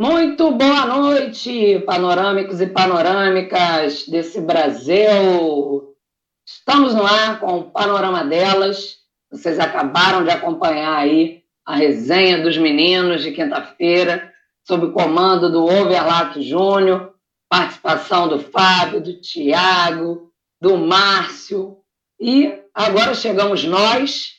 [0.00, 5.92] Muito boa noite, panorâmicos e panorâmicas desse Brasil.
[6.46, 8.98] Estamos no ar com o Panorama Delas.
[9.28, 14.32] Vocês acabaram de acompanhar aí a resenha dos meninos de quinta-feira,
[14.64, 17.14] sob o comando do Overlac Júnior,
[17.48, 20.30] participação do Fábio, do Tiago,
[20.60, 21.76] do Márcio.
[22.20, 24.34] E agora chegamos nós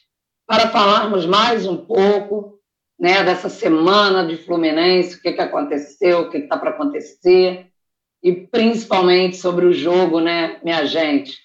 [0.48, 2.59] para falarmos mais um pouco
[3.00, 7.68] né, dessa semana de Fluminense, o que, que aconteceu, o que está para acontecer,
[8.22, 11.38] e principalmente sobre o jogo, né, minha gente.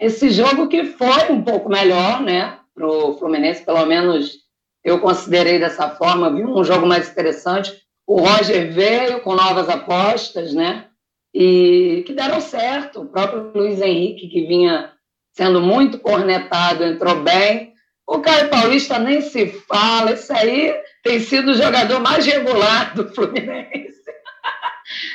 [0.00, 4.40] Esse jogo que foi um pouco melhor, né, para o Fluminense, pelo menos
[4.82, 7.72] eu considerei dessa forma, vi um jogo mais interessante.
[8.06, 10.86] O Roger veio com novas apostas, né,
[11.34, 13.02] e que deram certo.
[13.02, 14.90] O próprio Luiz Henrique, que vinha
[15.32, 17.71] sendo muito cornetado, entrou bem
[18.12, 23.12] o Caio Paulista nem se fala, esse aí tem sido o jogador mais regular do
[23.14, 24.02] Fluminense.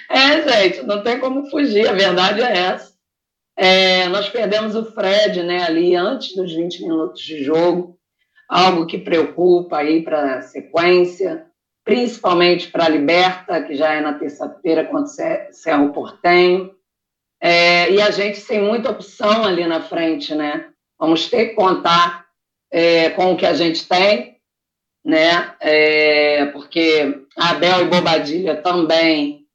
[0.09, 2.93] É, gente, não tem como fugir, a verdade é essa.
[3.55, 7.99] É, nós perdemos o Fred né, ali antes dos 20 minutos de jogo,
[8.49, 11.45] algo que preocupa aí para a sequência,
[11.83, 15.49] principalmente para a Liberta, que já é na terça-feira contra
[15.83, 16.71] o Portenho.
[17.41, 20.69] É, e a gente sem muita opção ali na frente, né?
[20.97, 22.26] Vamos ter que contar
[22.71, 24.37] é, com o que a gente tem,
[25.03, 25.55] né?
[25.59, 29.45] É, porque Abel e Bobadilha também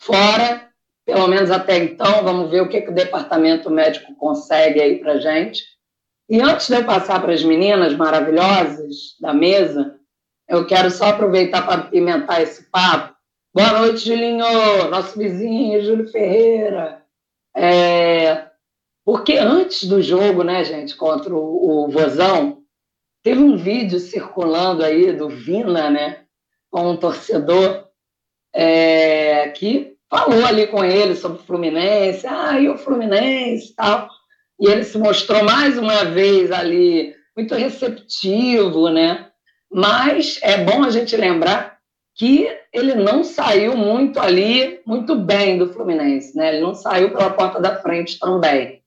[0.00, 0.68] fora,
[1.04, 5.18] pelo menos até então, vamos ver o que, que o departamento médico consegue aí para
[5.18, 5.62] gente.
[6.28, 9.96] E antes de eu passar para as meninas maravilhosas da mesa,
[10.48, 13.14] eu quero só aproveitar para pimentar esse papo.
[13.54, 17.02] Boa noite, Julinho, nosso vizinho, Júlio Ferreira.
[17.54, 18.46] É,
[19.04, 22.61] porque antes do jogo, né, gente, contra o, o Vozão,
[23.22, 26.24] Teve um vídeo circulando aí do Vina, né,
[26.70, 27.86] com um torcedor
[28.54, 34.08] é, que falou ali com ele sobre o Fluminense, ah, e o Fluminense tal.
[34.60, 39.28] E ele se mostrou mais uma vez ali muito receptivo, né?
[39.70, 41.78] Mas é bom a gente lembrar
[42.14, 46.54] que ele não saiu muito ali, muito bem do Fluminense, né?
[46.54, 48.82] Ele não saiu pela porta da frente também.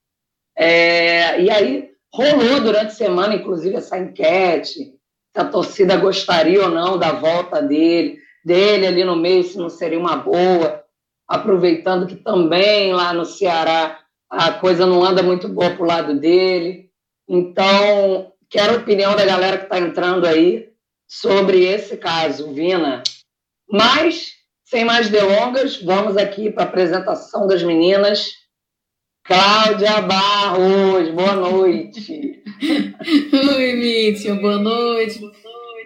[0.56, 4.94] É, e aí Rolou durante a semana, inclusive, essa enquete,
[5.36, 9.70] se a torcida gostaria ou não da volta dele, dele ali no meio, se não
[9.70, 10.84] seria uma boa,
[11.28, 14.00] aproveitando que também lá no Ceará
[14.30, 16.90] a coisa não anda muito boa para o lado dele.
[17.28, 20.70] Então, quero a opinião da galera que está entrando aí
[21.08, 23.04] sobre esse caso, Vina.
[23.70, 24.34] Mas,
[24.64, 28.45] sem mais delongas, vamos aqui para a apresentação das meninas.
[29.26, 32.44] Cláudia Barros, boa noite.
[33.58, 35.20] Oi, Mítia, boa noite.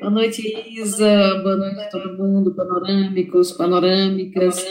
[0.02, 1.40] Boa noite, Isa.
[1.42, 4.62] Boa noite a todo mundo, panorâmicos, panorâmicas.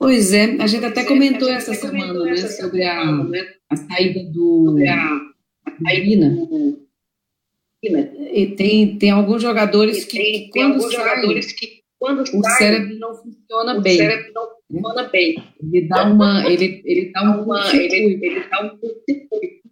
[0.00, 3.04] Pois é, a gente até comentou essa semana, né, sobre a,
[3.70, 4.76] a saída do
[5.88, 6.36] Irina.
[8.32, 10.80] E tem, tem alguns jogadores que, quando
[12.26, 13.98] saem, o cérebro não funciona bem
[14.72, 15.36] funciona bem.
[15.62, 19.62] Ele dá uma, ele, ele dá uma, ele, ele dá um circuito.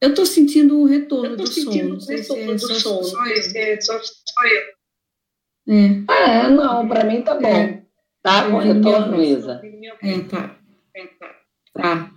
[0.00, 1.70] Eu estou sentindo um retorno do som.
[1.70, 3.02] Não sei se é só, som.
[3.04, 3.36] Só eu.
[3.54, 5.74] É só, eu.
[5.74, 6.04] É.
[6.08, 7.46] Ah, é, não, para mim tá bom.
[7.46, 7.82] É.
[8.20, 9.60] Tá com retorno, Isa.
[10.02, 10.56] É, tá.
[10.94, 11.36] É, tá.
[11.74, 12.10] Tá.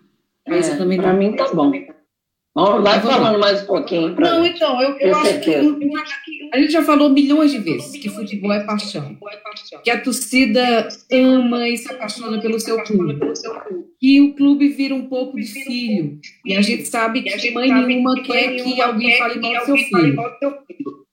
[0.47, 1.71] É, também para mim tá bom.
[2.55, 4.16] Vamos, vai falando mais um pouquinho.
[4.17, 7.59] Não, então, eu, eu, acho que, eu, acho que, A gente já falou milhões de
[7.59, 9.17] vezes que futebol é paixão.
[9.83, 13.19] Que a torcida ama e se apaixona pelo seu clube.
[13.99, 16.17] Que o clube vira um pouco de filho.
[16.45, 20.15] E a gente sabe que mãe nenhuma quer que alguém fale mal do seu filho.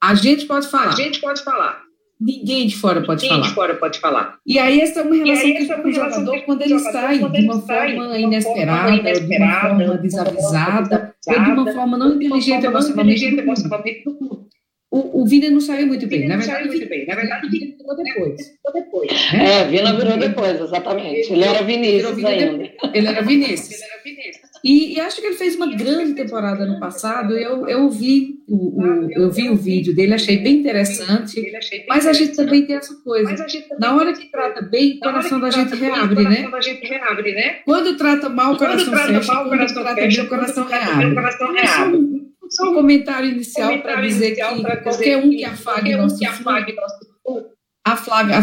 [0.00, 0.92] A gente pode falar.
[0.92, 1.82] A gente pode falar.
[2.24, 3.48] Ninguém de fora pode Ninguém falar.
[3.48, 4.38] de fora pode falar.
[4.46, 7.60] E aí essa é uma relação que com o jogador quando ele sai de uma
[7.60, 14.42] forma inesperada, de uma forma desavisada, ou de uma forma não inteligente emocionalmente do clube.
[14.90, 16.28] O, o Vina não saiu muito bem.
[16.28, 17.06] Na verdade, muito bem.
[17.06, 18.36] Na verdade, o Vina virou depois.
[18.74, 19.10] depois.
[19.32, 21.32] É, Vina virou depois, exatamente.
[21.32, 22.70] Ele era Vinícius ainda.
[22.92, 23.72] Ele era Vinícius.
[23.72, 24.41] Ele era Vinícius.
[24.64, 27.36] E, e, acho que ele fez uma grande temporada no passado.
[27.36, 31.40] Eu, eu, vi o, o, eu vi o vídeo dele, achei bem interessante.
[31.88, 33.30] Mas a gente também tem essa coisa.
[33.78, 36.42] Na hora que trata bem, o coração da gente reabre, né?
[37.64, 39.34] Quando trata mal, o coração fecha.
[39.34, 41.14] Quando trata bem, o coração reabre.
[42.50, 44.42] Só um comentário inicial para dizer que
[44.82, 46.18] qualquer um que afague nosso
[47.84, 48.36] afaga,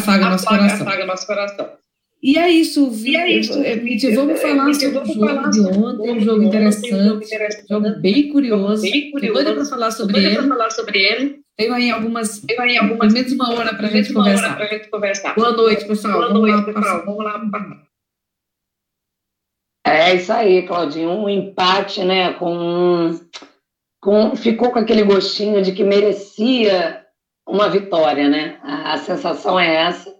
[0.83, 1.78] afaga nosso coração.
[2.21, 3.57] E é isso, e é isso.
[3.81, 8.81] Mídia, vamos falar sobre o jogo de ontem, um jogo interessante, um jogo bem curioso.
[8.81, 9.33] Bem curioso.
[9.33, 10.47] Doida para falar sobre ele.
[10.47, 11.39] falar sobre ele.
[11.55, 14.55] Tenho aí algumas, tenho aí algumas pelo menos uma hora para a gente conversar.
[14.57, 15.35] Pra gente conversar.
[15.35, 16.13] Boa noite, pessoal.
[16.13, 17.05] Boa vamos noite, lá, pessoal.
[17.05, 17.83] Vamos lá.
[19.85, 21.09] É isso aí, Claudinho.
[21.09, 22.33] Um empate, né?
[22.33, 23.17] Com,
[24.01, 27.05] com, ficou com aquele gostinho de que merecia
[27.47, 28.59] uma vitória, né?
[28.61, 30.18] A, a sensação é essa.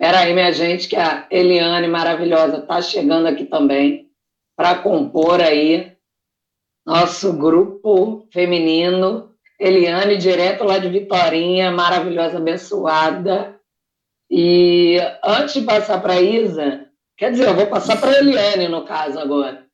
[0.00, 4.08] Espera aí, minha gente, que a Eliane maravilhosa está chegando aqui também
[4.56, 5.94] para compor aí
[6.86, 13.60] nosso grupo feminino Eliane, direto lá de Vitorinha, maravilhosa, abençoada.
[14.30, 16.86] E antes de passar para a Isa,
[17.18, 19.66] quer dizer, eu vou passar para a Eliane, no caso, agora.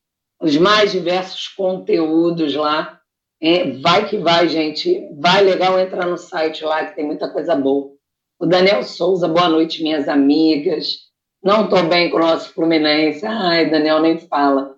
[0.40, 3.00] os mais diversos conteúdos lá.
[3.42, 5.08] É, vai que vai, gente.
[5.18, 7.92] Vai legal entrar no site lá, que tem muita coisa boa.
[8.38, 11.06] O Daniel Souza, boa noite, minhas amigas.
[11.42, 13.26] Não estou bem com o nosso Fluminense.
[13.26, 14.74] Ai, Daniel, nem fala.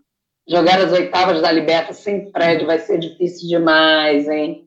[0.48, 4.66] Jogar as oitavas da Liberta sem Fred vai ser difícil demais, hein?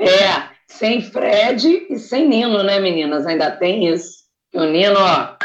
[0.00, 3.26] É, sem Fred e sem Nino, né, meninas?
[3.26, 4.18] Ainda tem isso.
[4.54, 5.36] O Nino, ó,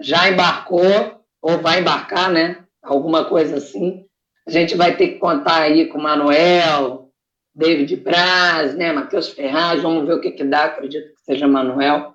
[0.00, 2.64] já embarcou, ou vai embarcar, né?
[2.82, 4.04] Alguma coisa assim.
[4.46, 7.10] A gente vai ter que contar aí com o Manuel,
[7.54, 12.14] David Braz, né, Matheus Ferraz, vamos ver o que, que dá, acredito que seja Manuel.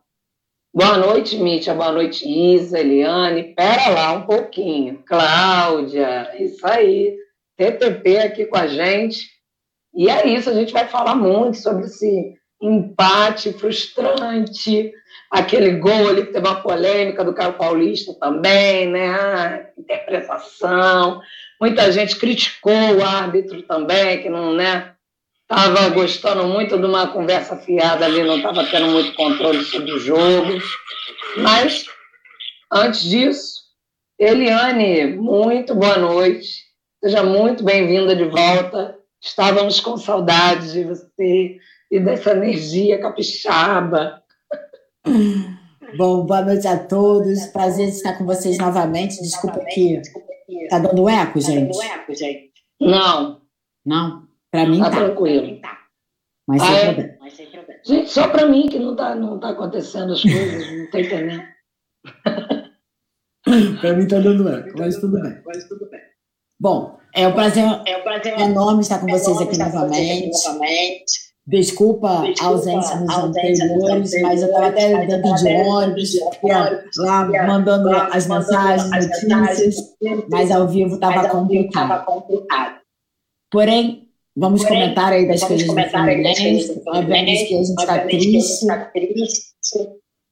[0.73, 3.53] Boa noite, Mítia, boa noite, Isa, Eliane.
[3.53, 5.03] Pera lá um pouquinho.
[5.05, 7.15] Cláudia, isso aí.
[7.55, 9.29] TTP aqui com a gente.
[9.93, 14.91] E é isso, a gente vai falar muito sobre esse empate frustrante,
[15.33, 19.09] aquele gol ali que teve uma polêmica do Caio Paulista também, né?
[19.09, 21.19] Ah, interpretação.
[21.59, 24.93] Muita gente criticou o árbitro também, que não, né?
[25.41, 29.99] Estava gostando muito de uma conversa fiada ali, não estava tendo muito controle sobre o
[29.99, 30.59] jogo.
[31.37, 31.85] Mas,
[32.71, 33.63] antes disso,
[34.19, 36.61] Eliane, muito boa noite.
[37.03, 38.95] Seja muito bem-vinda de volta.
[39.19, 41.57] Estávamos com saudades de você
[41.89, 44.22] e dessa energia capixaba.
[45.97, 47.45] Bom, boa noite a todos.
[47.47, 49.21] Prazer estar com vocês novamente.
[49.21, 50.01] Desculpa que
[50.69, 51.71] Tá dando eco, gente?
[51.71, 52.51] Tá dando eco, gente?
[52.79, 53.41] Não.
[53.85, 54.27] Não?
[54.51, 54.89] Para mim tá.
[54.89, 55.61] Tá tranquilo.
[55.61, 55.77] Tá.
[56.47, 56.85] Mas, ah, sem é?
[56.85, 57.13] problema.
[57.17, 57.81] Problema.
[57.85, 61.43] Gente, só para mim que não tá, não tá acontecendo as coisas, não tô entendendo.
[63.81, 65.41] para mim tá dando eco, mas tudo bem.
[65.45, 66.01] Mas tudo bem.
[66.59, 70.31] Bom, é um prazer, é um prazer enorme estar com vocês aqui novamente.
[71.45, 76.11] Desculpa, Desculpa a ausência nos ausência anteriores, mas eu estava até dando de ônibus,
[76.97, 78.89] lá mandando as mensagens,
[79.27, 79.95] notícias,
[80.29, 82.79] mas ao vivo estava complicado.
[83.51, 88.65] Porém, vamos comentar aí das coisas do Fluminense, obviamente que a gente está triste.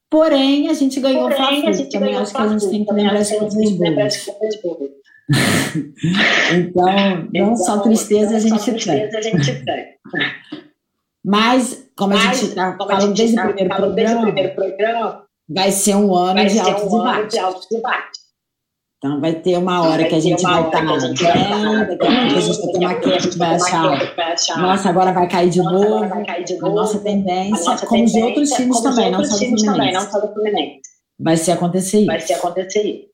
[0.09, 3.31] Porém, a gente ganhou o Fla-Flu, também acho que a gente tem que lembrar as
[3.31, 4.89] coisas boas.
[6.53, 9.09] então, não só tristeza a gente tem.
[11.23, 15.71] Mas, como Mas, a gente está falando desde, tá o primeiro programa, primeiro programa, vai
[15.71, 18.21] ser um ano, de, alto um alto debate.
[18.97, 22.39] Então, vai ter uma hora que a gente vai estar bem, daqui a pouco a
[22.39, 23.55] gente vai ter uma queda que vai
[24.31, 26.03] achar, nossa, agora vai cair de novo.
[26.03, 30.81] A nossa tendência, como os outros times também, não só do Fluminense.
[31.19, 32.07] Vai ser acontecer isso.
[32.07, 33.11] Vai ser acontecer isso.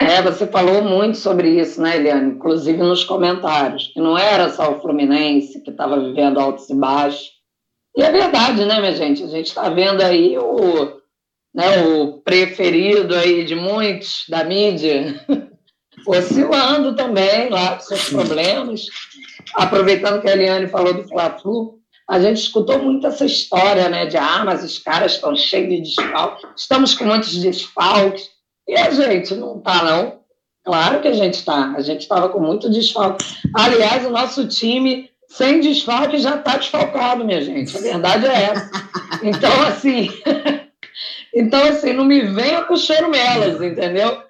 [0.00, 2.32] É, você falou muito sobre isso, né, Eliane?
[2.32, 7.32] Inclusive nos comentários, que não era só o Fluminense que estava vivendo altos e baixos.
[7.94, 9.22] E é verdade, né, minha gente?
[9.22, 11.00] A gente está vendo aí o,
[11.54, 15.22] né, o preferido aí de muitos da mídia
[16.08, 18.86] oscilando também lá com seus problemas.
[19.54, 21.78] Aproveitando que a Eliane falou do Fla-Flu,
[22.08, 25.80] a gente escutou muito essa história, né, de ah, mas os caras estão cheios de
[25.82, 28.39] desfalques, estamos com muitos desfalques.
[28.68, 30.20] E a gente não está, não.
[30.64, 31.72] Claro que a gente está.
[31.72, 33.24] A gente estava com muito desfalque.
[33.54, 37.76] Aliás, o nosso time, sem desfalque, já está desfalcado, minha gente.
[37.76, 38.70] A verdade é essa.
[39.22, 40.10] Então, assim.
[41.34, 42.74] então, assim, não me venha com
[43.10, 44.22] melas, entendeu?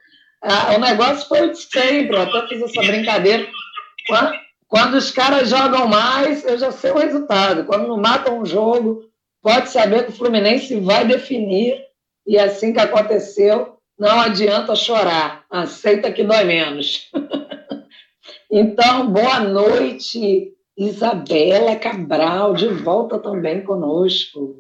[0.42, 2.16] Ah, o negócio foi de sempre.
[2.16, 3.46] Eu até fiz essa brincadeira.
[4.06, 4.32] Quando,
[4.68, 7.64] quando os caras jogam mais, eu já sei o resultado.
[7.64, 9.02] Quando não matam um jogo,
[9.42, 11.76] pode saber que o Fluminense vai definir.
[12.26, 17.10] E é assim que aconteceu não adianta chorar, aceita que dói menos.
[18.50, 24.56] então, boa noite, Isabela Cabral, de volta também conosco.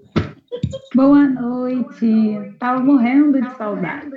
[0.94, 2.06] Boa noite,
[2.52, 4.10] estava morrendo de saudade.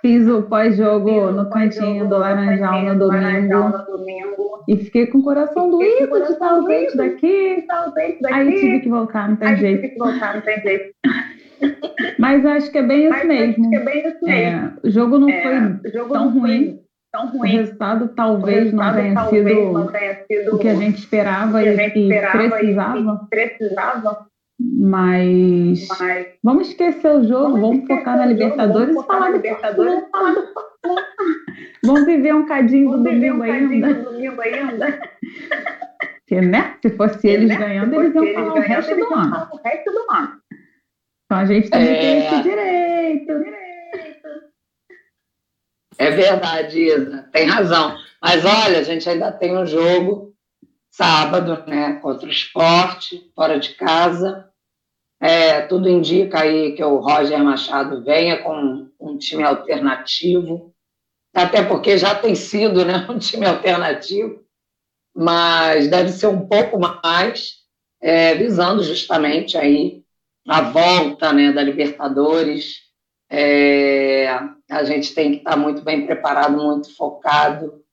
[0.00, 4.64] Fiz o pós-jogo no cantinho do Laranjal no domingo.
[4.66, 7.66] E fiquei com o coração doído de talvez daqui.
[8.32, 9.98] Aí tive que voltar, não tem jeito.
[12.18, 13.74] Mas acho que é bem isso mesmo.
[13.74, 14.58] É bem isso mesmo.
[14.58, 16.64] É, o jogo não é, foi jogo tão não ruim.
[16.66, 16.80] Foi
[17.12, 17.48] tão ruim.
[17.48, 20.74] O resultado talvez, o resultado, não, tenha talvez sido não tenha sido o que a
[20.74, 22.98] gente esperava, e, gente esperava precisava.
[22.98, 24.28] e precisava.
[24.60, 30.02] Mas, Mas, vamos esquecer o jogo, vamos, vamos focar na Libertadores e falar Libertadores.
[31.84, 33.94] vamos viver um cadinho do domingo ainda.
[34.02, 35.00] domingo ainda.
[36.28, 36.74] Porque, né?
[36.82, 40.38] Se fosse eles ganhando, eles iam falar o resto do ano.
[41.36, 42.00] A gente também é...
[42.00, 43.26] tem esse direito.
[43.26, 43.68] direito.
[45.98, 47.96] É verdade, Isa, tem razão.
[48.22, 50.34] Mas olha, a gente ainda tem um jogo
[50.90, 54.48] sábado, né, contra o esporte, fora de casa.
[55.20, 60.72] É, tudo indica aí que o Roger Machado venha com um time alternativo,
[61.34, 64.40] até porque já tem sido né, um time alternativo,
[65.14, 67.56] mas deve ser um pouco mais,
[68.00, 70.04] é, visando justamente aí
[70.48, 72.78] a volta né, da Libertadores.
[73.30, 74.28] É,
[74.70, 77.84] a gente tem que estar muito bem preparado, muito focado.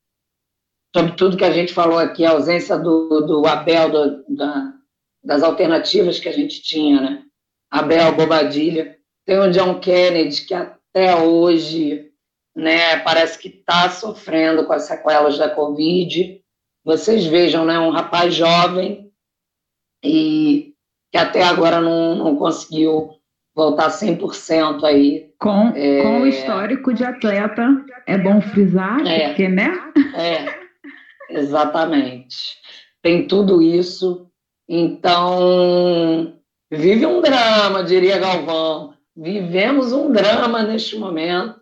[0.96, 4.74] Sobre tudo que a gente falou aqui, a ausência do, do Abel, do, da,
[5.22, 7.24] das alternativas que a gente tinha, né?
[7.70, 8.98] Abel, Bobadilha.
[9.26, 12.10] Tem o John Kennedy, que até hoje
[12.56, 16.42] né, parece que está sofrendo com as sequelas da Covid.
[16.86, 19.12] Vocês vejam, né, um rapaz jovem
[20.02, 20.65] e
[21.16, 23.12] que até agora não, não conseguiu
[23.56, 25.30] voltar 100% aí.
[25.40, 26.02] Com, é...
[26.02, 29.72] com o histórico de atleta, é bom frisar, é, porque, né?
[30.14, 32.58] É, exatamente.
[33.02, 34.30] Tem tudo isso.
[34.68, 36.38] Então,
[36.70, 38.94] vive um drama, diria Galvão.
[39.16, 41.62] Vivemos um drama neste momento.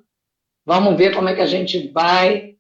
[0.66, 2.56] Vamos ver como é que a gente vai.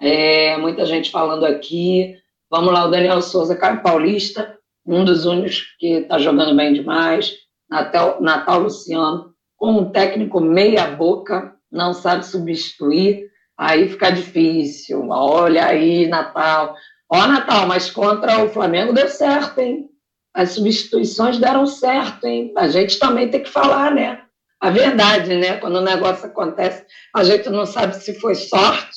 [0.00, 2.16] É, muita gente falando aqui.
[2.50, 7.34] Vamos lá, o Daniel Souza, Caio Paulista um dos únicos que está jogando bem demais,
[7.70, 15.08] Natal, Natal Luciano, com um técnico meia-boca, não sabe substituir, aí fica difícil.
[15.08, 16.76] Olha aí, Natal.
[17.08, 19.88] Ó, Natal, mas contra o Flamengo deu certo, hein?
[20.34, 22.52] As substituições deram certo, hein?
[22.56, 24.22] A gente também tem que falar, né?
[24.60, 25.58] A verdade, né?
[25.58, 26.84] Quando o negócio acontece,
[27.14, 28.96] a gente não sabe se foi sorte,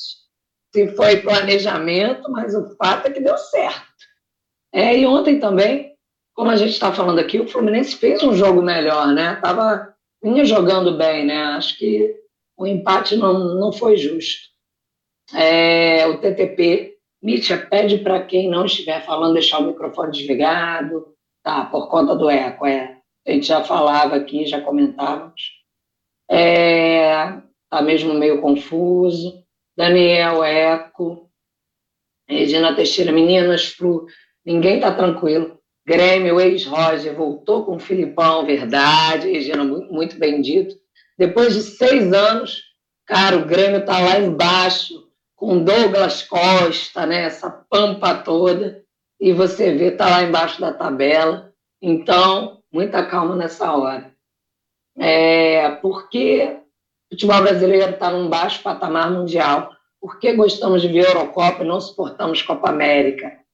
[0.74, 3.95] se foi planejamento, mas o fato é que deu certo.
[4.76, 5.94] É, e ontem também,
[6.34, 9.36] como a gente está falando aqui, o Fluminense fez um jogo melhor, né?
[9.36, 11.34] Tava, vinha jogando bem, né?
[11.34, 12.14] Acho que
[12.58, 14.50] o empate não, não foi justo.
[15.34, 21.64] É, o TTP, Mítia, pede para quem não estiver falando deixar o microfone desligado, tá?
[21.64, 22.98] Por conta do eco, é.
[23.26, 25.52] A gente já falava aqui, já comentávamos.
[26.30, 27.32] É,
[27.70, 29.42] tá mesmo meio confuso.
[29.74, 31.30] Daniel Eco,
[32.28, 34.06] Regina Teixeira, meninas, pro
[34.46, 35.58] ninguém está tranquilo.
[35.86, 40.74] Grêmio, ex-Roger, voltou com o Filipão, verdade, Regina, muito, bem dito.
[41.18, 42.62] Depois de seis anos,
[43.06, 48.82] cara, o Grêmio está lá embaixo, com Douglas Costa, né, essa pampa toda,
[49.20, 51.52] e você vê, está lá embaixo da tabela.
[51.80, 54.12] Então, muita calma nessa hora.
[54.98, 56.58] É, porque
[57.10, 59.70] o futebol brasileiro está num baixo patamar mundial.
[60.00, 63.45] Por que gostamos de ver Eurocopa e não suportamos Copa América?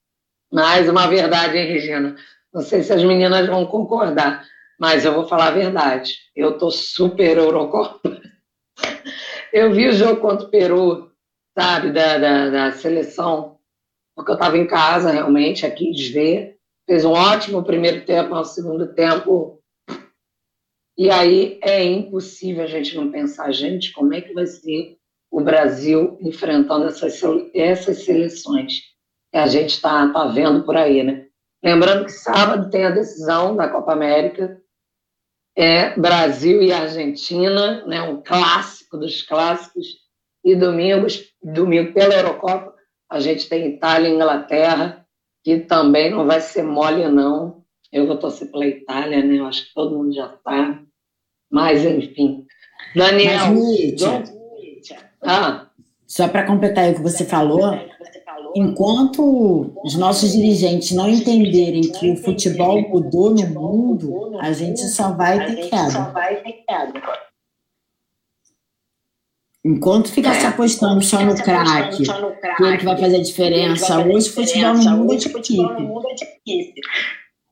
[0.53, 2.15] Mais uma verdade, hein, Regina?
[2.53, 4.45] Não sei se as meninas vão concordar,
[4.79, 6.19] mas eu vou falar a verdade.
[6.35, 7.99] Eu estou super Eurocopa.
[9.51, 11.11] Eu vi o jogo contra o Peru,
[11.57, 13.59] sabe, da, da, da seleção,
[14.15, 16.57] porque eu estava em casa, realmente, aqui, de ver.
[16.87, 19.61] Fez um ótimo primeiro tempo, ao segundo tempo.
[20.97, 24.97] E aí é impossível a gente não pensar, gente, como é que vai ser
[25.29, 27.21] o Brasil enfrentando essas,
[27.53, 28.92] essas seleções?
[29.33, 31.25] Que a gente está tá vendo por aí, né?
[31.63, 34.61] Lembrando que sábado tem a decisão da Copa América,
[35.57, 40.03] é Brasil e Argentina, né, um clássico dos clássicos,
[40.45, 42.75] e domingos, domingo pela Eurocopa,
[43.09, 45.03] a gente tem Itália e Inglaterra,
[45.43, 47.63] que também não vai ser mole, não.
[47.91, 49.39] Eu vou torcer pela Itália, né?
[49.39, 50.85] Eu acho que todo mundo já sabe.
[51.49, 52.45] Mas, enfim.
[52.95, 53.53] Daniel.
[53.53, 54.01] Mas,
[55.23, 55.67] ah.
[56.05, 57.61] Só para completar o que você falou,
[58.55, 65.11] enquanto os nossos dirigentes não entenderem que o futebol mudou no mundo, a gente só
[65.11, 66.13] vai ter queda.
[69.65, 74.29] Enquanto ficar se apostando só no craque, que ele que vai fazer a diferença, hoje
[74.29, 76.81] o futebol no mundo é de equipe.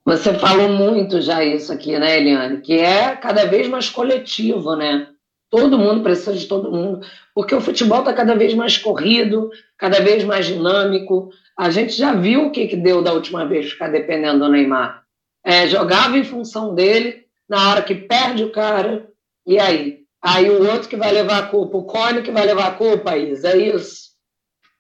[0.03, 2.59] Você falou muito já isso aqui, né, Eliane?
[2.59, 5.07] Que é cada vez mais coletivo, né?
[5.51, 7.05] Todo mundo precisa de todo mundo,
[7.35, 11.29] porque o futebol está cada vez mais corrido, cada vez mais dinâmico.
[11.57, 15.03] A gente já viu o que, que deu da última vez ficar dependendo do Neymar.
[15.45, 19.09] É, jogava em função dele, na hora que perde o cara,
[19.45, 19.99] e aí?
[20.23, 23.17] Aí o outro que vai levar a culpa, o Cone que vai levar a culpa,
[23.17, 24.11] Isa, é isso.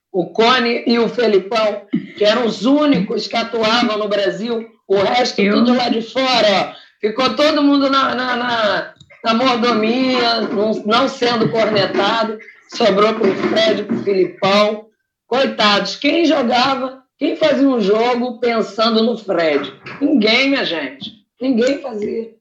[0.09, 1.81] O Cone e o Felipão,
[2.17, 5.55] que eram os únicos que atuavam no Brasil, o resto Eu...
[5.55, 6.81] tudo lá de fora, ó.
[7.01, 13.35] Ficou todo mundo na, na, na, na mordomia, não, não sendo cornetado, sobrou para o
[13.35, 14.85] Fred, para o Filipão.
[15.27, 19.73] Coitados, quem jogava, quem fazia um jogo pensando no Fred?
[20.01, 21.11] Ninguém, minha gente.
[21.39, 22.31] Ninguém fazia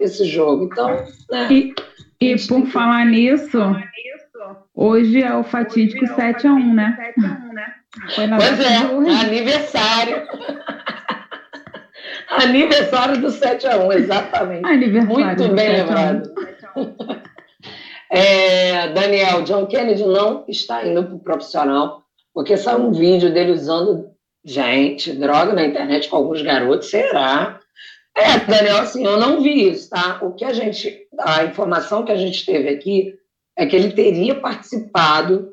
[0.00, 0.64] esse jogo.
[0.64, 0.88] Então,
[1.30, 1.48] né?
[1.50, 1.74] E,
[2.20, 3.58] e por falar nisso,
[4.74, 7.12] hoje é o fatídico 7x1, né?
[8.14, 8.76] Foi na pois é,
[9.20, 10.26] aniversário.
[12.36, 14.66] Aniversário do 7x1, exatamente.
[14.66, 16.32] Aniversário Muito bem lembrado.
[18.10, 22.02] É, Daniel, John Kennedy não está indo para o profissional,
[22.34, 24.10] porque saiu um vídeo dele usando
[24.44, 27.58] gente, droga na internet com alguns garotos, será?
[28.14, 30.18] É, Daniel, assim, eu não vi isso, tá?
[30.22, 33.14] O que a gente, a informação que a gente teve aqui
[33.56, 35.52] é que ele teria participado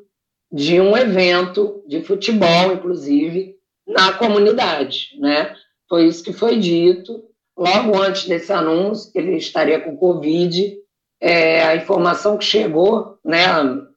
[0.52, 3.54] de um evento de futebol, inclusive,
[3.86, 5.54] na comunidade, né?
[5.90, 7.24] Foi isso que foi dito.
[7.58, 10.78] Logo antes desse anúncio, ele estaria com Covid.
[11.20, 13.46] É, a informação que chegou, né,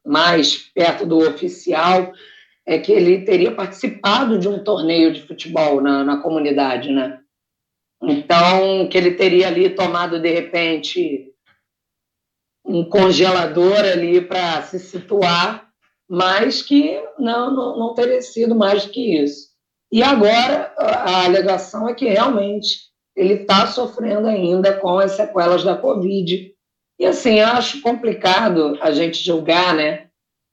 [0.03, 2.11] mais perto do oficial,
[2.65, 7.19] é que ele teria participado de um torneio de futebol na, na comunidade, né?
[8.01, 11.31] Então, que ele teria ali tomado, de repente,
[12.65, 15.69] um congelador ali para se situar,
[16.09, 19.52] mas que não, não, não teria sido mais do que isso.
[19.93, 22.79] E agora, a alegação é que realmente
[23.15, 26.51] ele está sofrendo ainda com as sequelas da Covid.
[26.99, 30.07] E assim, acho complicado a gente julgar, né,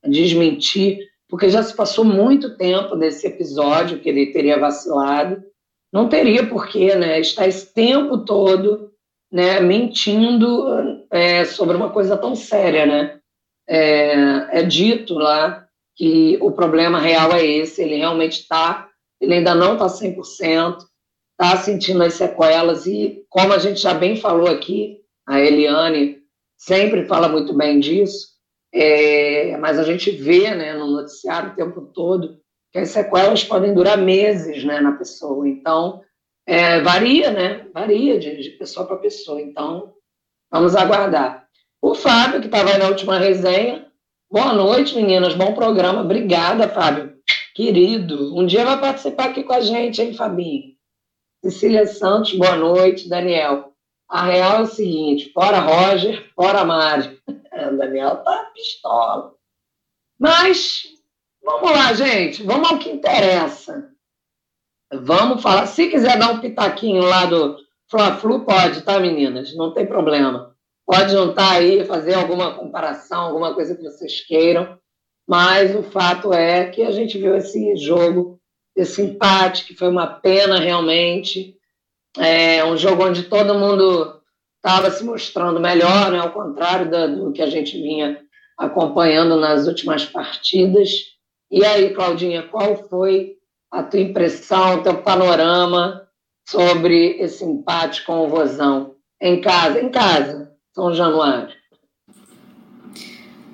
[0.06, 5.42] desmentir, porque já se passou muito tempo desse episódio que ele teria vacilado
[5.92, 8.90] não teria porquê né, estar esse tempo todo
[9.30, 12.87] né, mentindo é, sobre uma coisa tão séria.
[12.87, 13.18] Né?
[13.68, 15.66] É, é, dito lá
[15.97, 18.88] que o problema real é esse, ele realmente está,
[19.21, 20.78] ele ainda não está 100%,
[21.33, 26.19] está sentindo as sequelas, e como a gente já bem falou aqui, a Eliane
[26.56, 28.28] sempre fala muito bem disso,
[28.73, 32.41] é, mas a gente vê né, no noticiário o tempo todo
[32.73, 35.49] que as sequelas podem durar meses né, na pessoa.
[35.49, 36.02] Então,
[36.47, 37.67] é, varia, né?
[37.73, 39.41] Varia de, de pessoa para pessoa.
[39.41, 39.95] Então,
[40.50, 41.47] vamos aguardar.
[41.83, 43.87] O Fábio, que estava aí na última resenha.
[44.30, 45.35] Boa noite, meninas.
[45.35, 46.02] Bom programa.
[46.02, 47.15] Obrigada, Fábio.
[47.54, 48.36] Querido.
[48.36, 50.75] Um dia vai participar aqui com a gente, hein, Fabinho?
[51.45, 53.08] Cecília Santos, boa noite.
[53.08, 53.73] Daniel.
[54.08, 57.21] A real é o seguinte: fora Roger, fora Mari.
[57.28, 59.34] o Daniel tá pistola.
[60.19, 61.00] Mas
[61.43, 62.43] Vamos lá, gente.
[62.43, 63.91] Vamos ao que interessa.
[64.93, 65.67] Vamos falar.
[65.67, 67.56] Se quiser dar um pitaquinho lá do
[67.89, 69.54] Fla-Flu, pode, tá, meninas?
[69.56, 70.54] Não tem problema.
[70.86, 74.78] Pode juntar aí, fazer alguma comparação, alguma coisa que vocês queiram.
[75.30, 78.40] Mas o fato é que a gente viu esse jogo,
[78.75, 81.54] esse empate, que foi uma pena realmente.
[82.19, 84.21] É um jogo onde todo mundo
[84.56, 86.19] estava se mostrando melhor, né?
[86.19, 88.21] ao contrário do, do que a gente vinha
[88.58, 90.90] acompanhando nas últimas partidas.
[91.49, 93.36] E aí, Claudinha, qual foi
[93.71, 96.08] a tua impressão, o teu panorama
[96.49, 98.97] sobre esse empate com o Vozão?
[99.23, 101.59] Em casa, em casa, São Januário.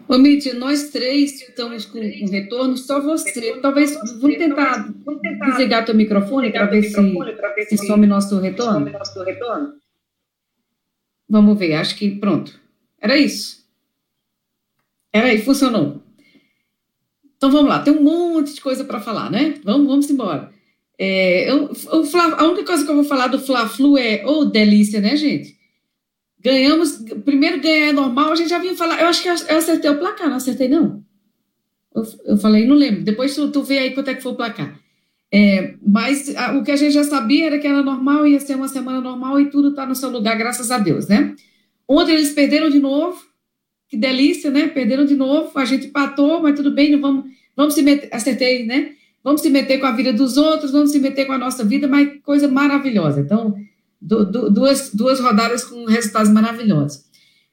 [0.09, 3.59] Ô, Mitty, nós três estamos com um retorno, só você.
[3.61, 4.89] Talvez, vamos tentar,
[5.47, 6.93] desligar teu microfone para ver, se,
[7.69, 8.93] se some nosso retorno?
[11.29, 12.59] Vamos ver, acho que pronto.
[13.01, 13.67] Era isso.
[15.13, 16.03] Era aí, funcionou.
[17.37, 19.61] Então vamos lá, tem um monte de coisa para falar, né?
[19.65, 20.51] Vamos, vamos embora.
[20.99, 25.01] É, eu, a única coisa que eu vou falar do Fla-Flu é, ô, oh, delícia,
[25.01, 25.56] né, gente?
[26.47, 29.91] Ganhamos, primeiro ganhar é normal, a gente já vinha falar, eu acho que eu acertei
[29.91, 31.03] o placar, não acertei não?
[31.93, 34.37] Eu, eu falei, não lembro, depois tu, tu vê aí quanto é que foi o
[34.37, 34.79] placar.
[35.35, 38.55] É, mas a, o que a gente já sabia era que era normal, ia ser
[38.55, 41.35] uma semana normal e tudo está no seu lugar, graças a Deus, né?
[41.89, 43.21] Ontem eles perderam de novo,
[43.89, 44.69] que delícia, né?
[44.69, 47.25] Perderam de novo, a gente empatou, mas tudo bem, não vamos,
[47.57, 48.93] vamos se meter, acertei, né?
[49.25, 51.89] Vamos se meter com a vida dos outros, vamos se meter com a nossa vida,
[51.89, 53.21] mas coisa maravilhosa.
[53.21, 53.53] Então,
[54.01, 57.05] du, du, duas, duas rodadas com resultados maravilhosos.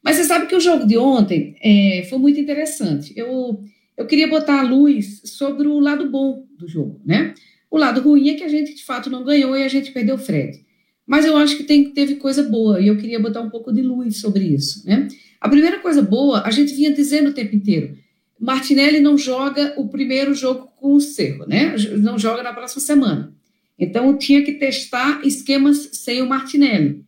[0.03, 3.13] Mas você sabe que o jogo de ontem é, foi muito interessante.
[3.15, 3.63] Eu,
[3.97, 7.33] eu queria botar a luz sobre o lado bom do jogo, né?
[7.71, 10.15] O lado ruim é que a gente, de fato, não ganhou e a gente perdeu
[10.15, 10.63] o Fred.
[11.07, 13.81] Mas eu acho que tem, teve coisa boa e eu queria botar um pouco de
[13.81, 15.07] luz sobre isso, né?
[15.39, 17.97] A primeira coisa boa, a gente vinha dizendo o tempo inteiro,
[18.39, 21.75] Martinelli não joga o primeiro jogo com o Cerro, né?
[21.97, 23.32] Não joga na próxima semana.
[23.77, 27.03] Então, tinha que testar esquemas sem o Martinelli.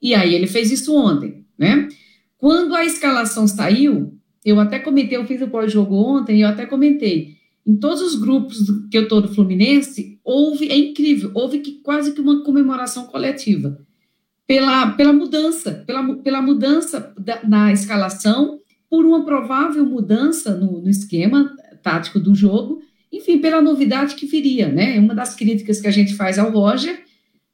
[0.00, 1.88] E aí ele fez isso ontem, né?
[2.38, 6.64] Quando a escalação saiu, eu até comentei, eu fiz o pós-jogo ontem, e eu até
[6.64, 8.58] comentei, em todos os grupos
[8.90, 13.78] que eu estou do Fluminense, houve, é incrível, houve que, quase que uma comemoração coletiva
[14.46, 20.90] pela, pela mudança, pela, pela mudança da, na escalação, por uma provável mudança no, no
[20.90, 24.98] esquema tático do jogo, enfim, pela novidade que viria, né?
[24.98, 27.02] Uma das críticas que a gente faz ao Roger,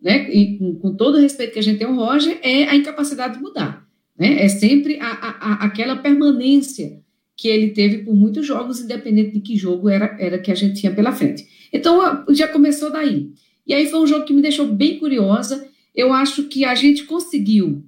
[0.00, 2.76] né, e com, com todo o respeito que a gente tem ao Roger, é a
[2.76, 3.86] incapacidade de mudar.
[4.18, 4.42] Né?
[4.42, 7.00] É sempre a, a, aquela permanência
[7.36, 10.80] que ele teve por muitos jogos, independente de que jogo era, era que a gente
[10.80, 11.46] tinha pela frente.
[11.72, 13.30] Então, já começou daí.
[13.66, 15.68] E aí foi um jogo que me deixou bem curiosa.
[15.94, 17.84] Eu acho que a gente conseguiu,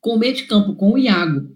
[0.00, 1.50] com o meio de campo, com o Iago,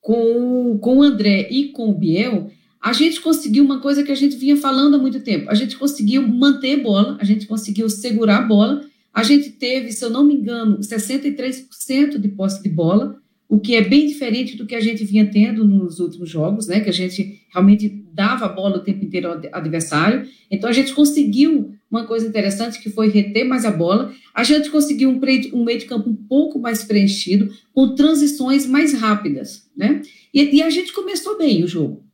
[0.00, 2.50] com, com o André e com o Biel,
[2.82, 5.50] a gente conseguiu uma coisa que a gente vinha falando há muito tempo.
[5.50, 8.84] A gente conseguiu manter bola, a gente conseguiu segurar a bola.
[9.12, 13.74] A gente teve, se eu não me engano, 63% de posse de bola o que
[13.74, 16.78] é bem diferente do que a gente vinha tendo nos últimos jogos, né?
[16.78, 20.24] Que a gente realmente dava a bola o tempo inteiro ao adversário.
[20.48, 24.14] Então a gente conseguiu uma coisa interessante que foi reter mais a bola.
[24.32, 25.20] A gente conseguiu um,
[25.52, 30.00] um meio de campo um pouco mais preenchido, com transições mais rápidas, né?
[30.32, 32.04] E, e a gente começou bem o jogo.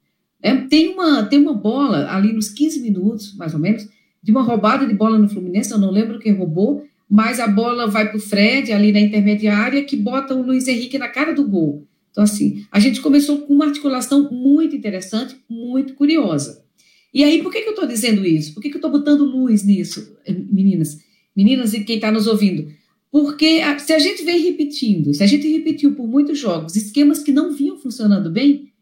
[0.43, 0.67] Né?
[0.69, 3.89] Tem, uma, tem uma bola ali nos 15 minutos, mais ou menos,
[4.23, 7.87] de uma roubada de bola no Fluminense, eu não lembro quem roubou, mas a bola
[7.87, 11.47] vai para o Fred, ali na intermediária, que bota o Luiz Henrique na cara do
[11.47, 11.87] gol.
[12.11, 16.65] Então, assim, a gente começou com uma articulação muito interessante, muito curiosa.
[17.13, 18.55] E aí, por que, que eu estou dizendo isso?
[18.55, 20.17] Por que, que eu estou botando luz nisso,
[20.51, 20.99] meninas?
[21.37, 22.69] Meninas e quem está nos ouvindo?
[23.13, 27.33] Porque se a gente vem repetindo, se a gente repetiu por muitos jogos esquemas que
[27.33, 28.73] não vinham funcionando bem,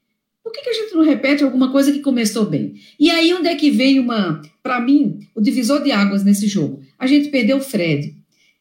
[0.45, 2.75] por que, que a gente não repete alguma coisa que começou bem?
[3.01, 6.83] E aí, onde é que veio uma, para mim, o divisor de águas nesse jogo?
[6.99, 8.15] A gente perdeu o Fred.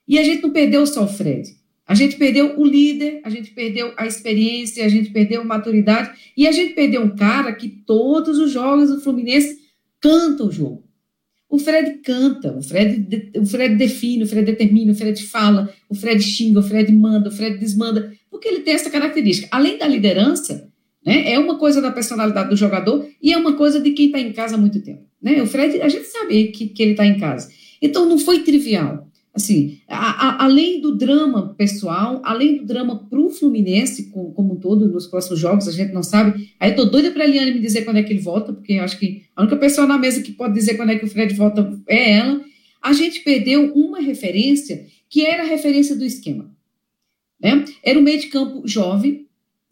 [0.08, 1.44] E a gente não perdeu só o Fred.
[1.86, 6.18] A gente perdeu o líder, a gente perdeu a experiência, a gente perdeu a maturidade
[6.38, 9.60] e a gente perdeu um cara que todos os jogos do Fluminense
[10.00, 10.86] canta o jogo.
[11.50, 15.94] O Fred canta, o Fred, o Fred define, o Fred determina, o Fred fala, o
[15.94, 19.50] Fred xinga, o Fred manda, o Fred desmanda, porque ele tem essa característica.
[19.52, 20.72] Além da liderança,
[21.06, 24.20] né, é uma coisa da personalidade do jogador e é uma coisa de quem está
[24.20, 25.04] em casa há muito tempo.
[25.22, 25.42] Né?
[25.42, 27.50] O Fred, a gente sabe que, que ele está em casa.
[27.82, 29.08] Então, não foi trivial.
[29.34, 34.54] Assim, a, a, além do drama pessoal, além do drama para o Fluminense como, como
[34.54, 36.52] um todo, nos próximos jogos, a gente não sabe.
[36.60, 38.74] Aí eu tô doida para a Eliane me dizer quando é que ele volta, porque
[38.74, 41.34] acho que a única pessoa na mesa que pode dizer quando é que o Fred
[41.34, 42.42] volta é ela.
[42.80, 46.52] A gente perdeu uma referência que era a referência do esquema.
[47.42, 47.66] Né?
[47.84, 49.23] Era o meio de campo jovem,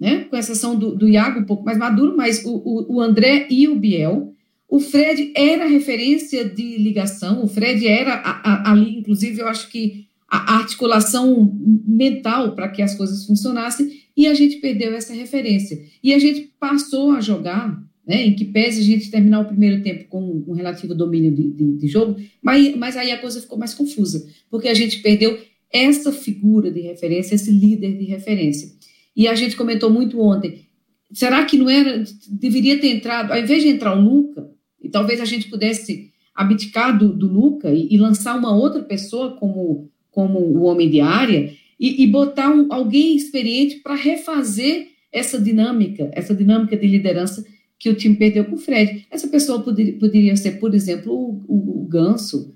[0.02, 0.26] né?
[0.30, 3.70] com exceção do, do Iago, um pouco mais maduro, mas o, o, o André e
[3.70, 4.34] o Biel
[4.72, 8.22] o Fred era referência de ligação, o Fred era
[8.64, 14.34] ali, inclusive, eu acho que a articulação mental para que as coisas funcionassem, e a
[14.34, 15.78] gente perdeu essa referência.
[16.02, 19.84] E a gente passou a jogar, né, em que pese a gente terminar o primeiro
[19.84, 23.58] tempo com um relativo domínio de, de, de jogo, mas, mas aí a coisa ficou
[23.58, 25.38] mais confusa, porque a gente perdeu
[25.70, 28.72] essa figura de referência, esse líder de referência.
[29.16, 30.66] E a gente comentou muito ontem,
[31.14, 34.50] será que não era, deveria ter entrado, ao invés de entrar o Luca,
[34.82, 39.36] e talvez a gente pudesse abdicar do, do Luca e, e, lançar uma outra pessoa
[39.36, 45.40] como, como o homem de área e, e botar um, alguém experiente para refazer essa
[45.40, 47.46] dinâmica, essa dinâmica de liderança
[47.78, 49.06] que o time perdeu com o Fred.
[49.12, 52.56] Essa pessoa poderia, poderia ser, por exemplo, o, o, o Ganso,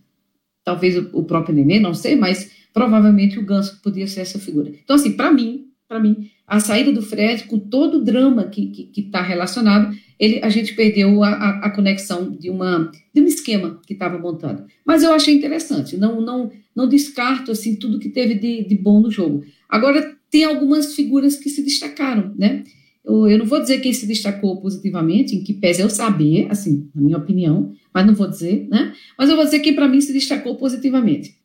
[0.64, 4.72] talvez o, o, próprio Nenê, não sei, mas provavelmente o Ganso poderia ser essa figura.
[4.84, 8.90] Então, assim, para mim, para mim, a saída do Fred, com todo o drama que
[8.96, 13.26] está tá relacionado, ele, a gente perdeu a, a, a, conexão de, uma, de um
[13.26, 14.64] esquema que estava montado.
[14.86, 19.02] Mas eu achei interessante, não, não, não descarto assim tudo que teve de, de bom
[19.02, 19.44] no jogo.
[19.68, 22.64] Agora, tem algumas figuras que se destacaram, né?
[23.04, 26.90] Eu, eu, não vou dizer quem se destacou positivamente, em que pese eu saber, assim,
[26.94, 28.94] na minha opinião, mas não vou dizer, né?
[29.18, 31.36] Mas eu vou dizer quem para mim se destacou positivamente.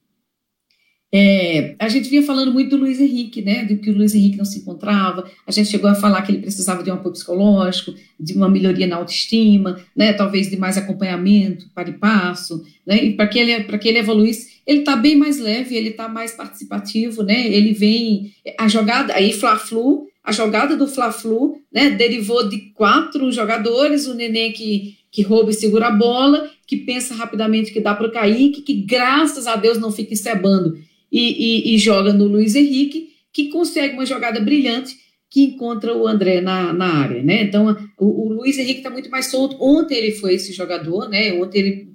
[1.12, 3.64] É, a gente vinha falando muito do Luiz Henrique, né?
[3.64, 5.29] De que o Luiz Henrique não se encontrava.
[5.44, 8.87] A gente chegou a falar que ele precisava de um apoio psicológico, de uma melhoria
[8.87, 10.12] na autoestima, né?
[10.12, 13.03] Talvez de mais acompanhamento, para e passo, né?
[13.05, 16.09] E para que ele para que ele evoluísse, ele está bem mais leve, ele está
[16.09, 17.44] mais participativo, né?
[17.49, 21.90] Ele vem a jogada aí Fla-Flu, a jogada do Fla-Flu, né?
[21.90, 27.16] Derivou de quatro jogadores, o Nenê que que rouba e segura a bola, que pensa
[27.16, 30.79] rapidamente que dá para o Kaique, que graças a Deus não fica encebando
[31.11, 34.96] e, e, e joga no Luiz Henrique, que consegue uma jogada brilhante
[35.31, 37.42] que encontra o André na, na área, né?
[37.42, 39.57] Então, o, o Luiz Henrique está muito mais solto.
[39.61, 41.33] Ontem ele foi esse jogador, né?
[41.35, 41.88] Ontem ele,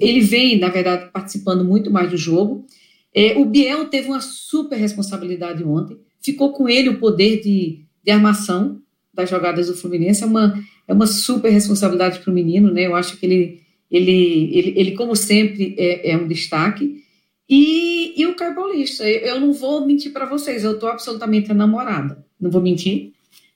[0.00, 2.66] ele vem, na verdade, participando muito mais do jogo.
[3.14, 5.96] É, o Biel teve uma super responsabilidade ontem.
[6.20, 8.80] Ficou com ele o poder de, de armação
[9.12, 10.24] das jogadas do Fluminense.
[10.24, 12.86] É uma, é uma super responsabilidade para o menino, né?
[12.86, 17.03] Eu acho que ele, ele, ele, ele como sempre, é, é um destaque.
[17.48, 22.24] E, e o Caio Paulista, eu, não vou mentir para vocês, eu estou absolutamente enamorada
[22.44, 23.12] não vou mentir.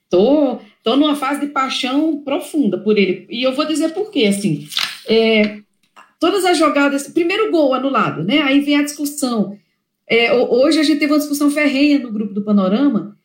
[0.09, 3.27] Tô, tô numa fase de paixão profunda por ele.
[3.29, 4.67] E eu vou dizer por quê, assim.
[5.07, 5.59] É,
[6.19, 8.41] todas as jogadas, primeiro gol anulado, né?
[8.41, 9.57] Aí vem a discussão.
[10.07, 13.15] É, hoje a gente teve uma discussão ferrenha no grupo do Panorama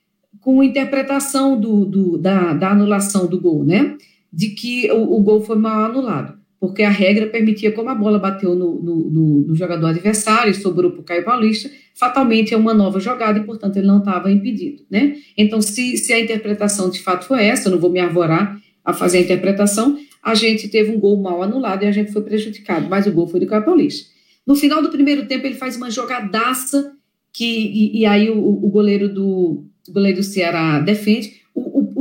[0.40, 3.96] com interpretação do, do da, da, anulação do gol, né?
[4.30, 8.18] De que o, o, gol foi mal anulado, porque a regra permitia, como a bola
[8.18, 12.72] bateu no, no, no, no jogador adversário sobrou para o Caio Paulista, fatalmente é uma
[12.72, 15.16] nova jogada e, portanto, ele não estava impedido, né?
[15.36, 18.92] Então, se, se a interpretação de fato foi essa, eu não vou me arvorar a
[18.92, 22.88] fazer a interpretação, a gente teve um gol mal anulado e a gente foi prejudicado,
[22.88, 24.10] mas o gol foi do Caio Paulista.
[24.46, 26.92] No final do primeiro tempo, ele faz uma jogadaça
[27.32, 31.43] que, e, e aí o, o, goleiro do o goleiro do Ceará defende.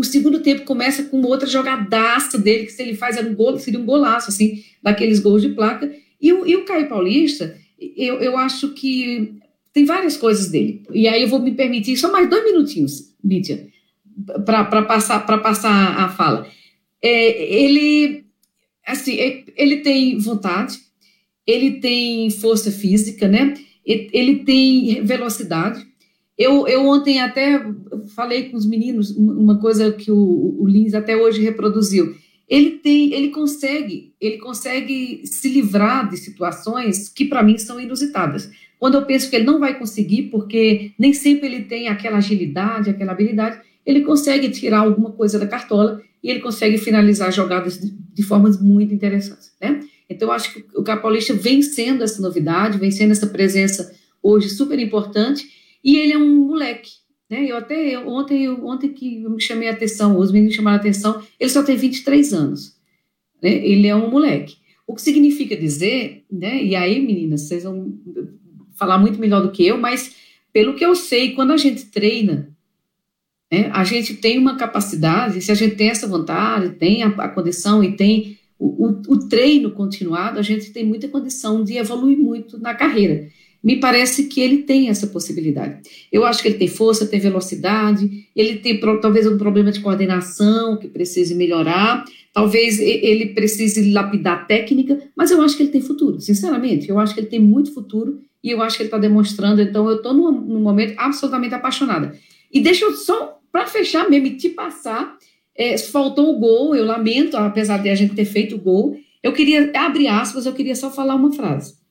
[0.03, 3.57] O, segundo tempo começa com outra jogadaça dele, que se ele faz era um gol,
[3.57, 5.89] seria um golaço, assim, daqueles gols de placa.
[6.21, 9.33] E o, e o Caio Paulista, eu, eu acho que
[9.71, 10.83] tem várias coisas dele.
[10.91, 13.67] E aí eu vou me permitir só mais dois minutinhos, Lídia,
[14.45, 16.47] para passar, passar a fala.
[17.01, 18.25] É, ele,
[18.85, 20.77] assim, é, ele tem vontade,
[21.47, 23.53] ele tem força física, né?
[23.85, 25.85] Ele tem velocidade.
[26.37, 27.61] Eu, eu ontem até
[28.07, 32.15] falei com os meninos uma coisa que o, o Lins até hoje reproduziu.
[32.47, 38.49] Ele tem, ele consegue, ele consegue se livrar de situações que para mim são inusitadas.
[38.79, 42.89] Quando eu penso que ele não vai conseguir, porque nem sempre ele tem aquela agilidade,
[42.89, 47.91] aquela habilidade, ele consegue tirar alguma coisa da cartola e ele consegue finalizar jogadas de,
[47.91, 49.81] de formas muito interessantes, né?
[50.09, 54.49] Então, eu acho que o Capaulista vem sendo essa novidade, vem sendo essa presença hoje
[54.49, 55.45] super importante,
[55.83, 56.91] e ele é um moleque,
[57.33, 57.45] né?
[57.49, 60.79] Eu até, eu, ontem, eu, ontem que me chamei a atenção, os meninos chamaram a
[60.79, 62.77] atenção, ele só tem 23 anos,
[63.41, 63.49] né?
[63.65, 64.57] Ele é um moleque.
[64.85, 66.63] O que significa dizer, né?
[66.63, 67.91] E aí, meninas, vocês vão
[68.75, 70.15] falar muito melhor do que eu, mas
[70.51, 72.55] pelo que eu sei, quando a gente treina,
[73.51, 77.29] né, a gente tem uma capacidade, se a gente tem essa vontade, tem a, a
[77.29, 82.17] condição e tem o, o, o, treino continuado, a gente tem muita condição de evoluir
[82.17, 83.27] muito na carreira.
[83.63, 85.89] Me parece que ele tem essa possibilidade.
[86.11, 90.75] Eu acho que ele tem força, tem velocidade, ele tem talvez um problema de coordenação
[90.75, 96.19] que precise melhorar, talvez ele precise lapidar técnica, mas eu acho que ele tem futuro,
[96.19, 96.89] sinceramente.
[96.89, 99.61] Eu acho que ele tem muito futuro e eu acho que ele está demonstrando.
[99.61, 102.13] Então, eu estou num, momento absolutamente apaixonada.
[102.51, 105.17] E deixa eu só, para fechar mesmo, e te passar,
[105.55, 108.97] é, faltou o gol, eu lamento, apesar de a gente ter feito o gol.
[109.21, 111.81] Eu queria, abre aspas, eu queria só falar uma frase.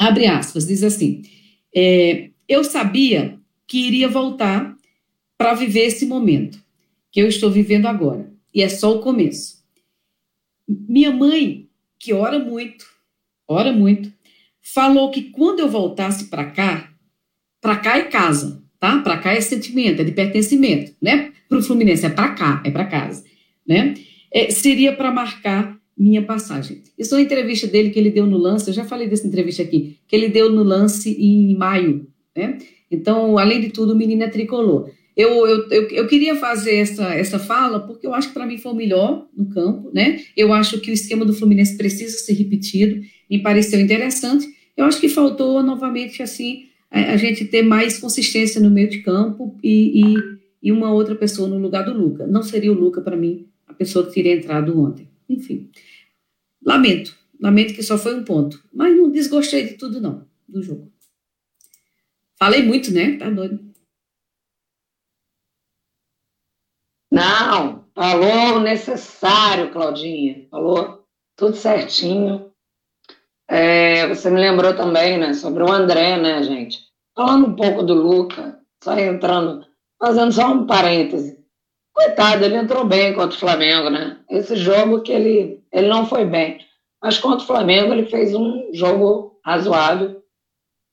[0.00, 1.20] Abre aspas, diz assim:
[1.76, 4.74] é, Eu sabia que iria voltar
[5.36, 6.58] para viver esse momento
[7.12, 8.32] que eu estou vivendo agora.
[8.54, 9.62] E é só o começo.
[10.66, 12.86] Minha mãe, que ora muito,
[13.46, 14.10] ora muito,
[14.62, 16.90] falou que quando eu voltasse para cá,
[17.60, 19.02] para cá é casa, tá?
[19.02, 21.30] Para cá é sentimento, é de pertencimento, né?
[21.46, 23.22] Para o Fluminense é para cá, é para casa,
[23.66, 23.94] né?
[24.32, 26.82] É, seria para marcar minha passagem.
[26.98, 29.62] Isso é uma entrevista dele que ele deu no lance, eu já falei dessa entrevista
[29.62, 32.56] aqui, que ele deu no lance em maio, né?
[32.90, 34.90] Então, além de tudo, o menino é tricolor.
[35.14, 38.56] Eu, eu, eu, eu, queria fazer essa, essa fala porque eu acho que para mim
[38.56, 40.20] foi o melhor no campo, né?
[40.34, 44.46] Eu acho que o esquema do Fluminense precisa ser repetido, me pareceu interessante.
[44.74, 48.98] Eu acho que faltou novamente assim a, a gente ter mais consistência no meio de
[48.98, 50.14] campo e, e,
[50.62, 52.26] e, uma outra pessoa no lugar do Luca.
[52.26, 55.06] Não seria o Luca para mim a pessoa que teria entrado ontem.
[55.28, 55.68] Enfim,
[56.64, 60.92] lamento, lamento que só foi um ponto, mas não desgostei de tudo não do jogo.
[62.38, 63.16] Falei muito, né?
[63.18, 63.70] Tá doido.
[67.12, 70.46] Não, falou o necessário, Claudinha.
[70.50, 71.04] Falou
[71.36, 72.52] tudo certinho.
[73.48, 76.78] É, você me lembrou também, né, sobre o André, né, gente?
[77.16, 79.66] Falando um pouco do Luca, só entrando,
[79.98, 81.38] fazendo só um parêntese.
[81.92, 84.20] Coitado, ele entrou bem contra o Flamengo, né?
[84.30, 86.58] Esse jogo que ele, ele não foi bem.
[87.02, 90.22] Mas contra o Flamengo ele fez um jogo razoável.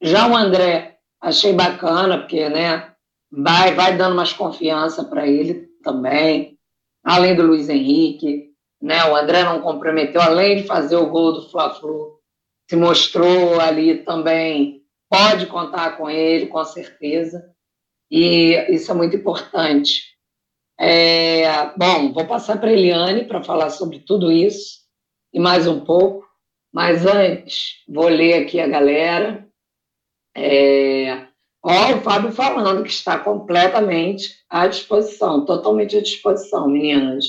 [0.01, 2.93] Já o André, achei bacana, porque, né,
[3.31, 6.57] vai, vai dando mais confiança para ele também.
[7.03, 8.47] Além do Luiz Henrique,
[8.81, 9.03] né?
[9.05, 12.19] O André não comprometeu, além de fazer o gol do Fla-Flu,
[12.69, 17.41] se mostrou ali também, pode contar com ele, com certeza,
[18.11, 20.16] e isso é muito importante.
[20.79, 24.81] É, bom, vou passar para a Eliane para falar sobre tudo isso
[25.33, 26.27] e mais um pouco.
[26.71, 29.47] Mas antes, vou ler aqui a galera.
[30.35, 31.27] É,
[31.63, 37.25] ó, o Fábio falando que está completamente à disposição, totalmente à disposição, meninas.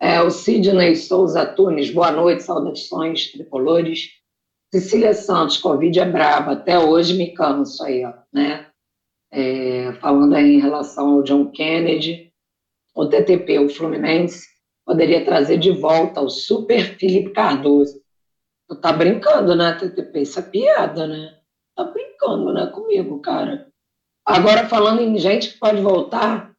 [0.00, 4.10] É, o Sidney Souza Tunes, boa noite, saudações tricolores.
[4.72, 8.66] Cecília Santos, Covid é brava, até hoje me canso aí, ó, né?
[9.30, 12.23] É, falando aí em relação ao John Kennedy,
[12.94, 14.46] o TTP, o Fluminense,
[14.84, 18.00] poderia trazer de volta o Super Felipe Cardoso.
[18.68, 20.20] Tu tá brincando, né, TTP?
[20.20, 21.36] Isso é piada, né?
[21.76, 23.66] Tá brincando, né, comigo, cara.
[24.24, 26.54] Agora, falando em gente que pode voltar,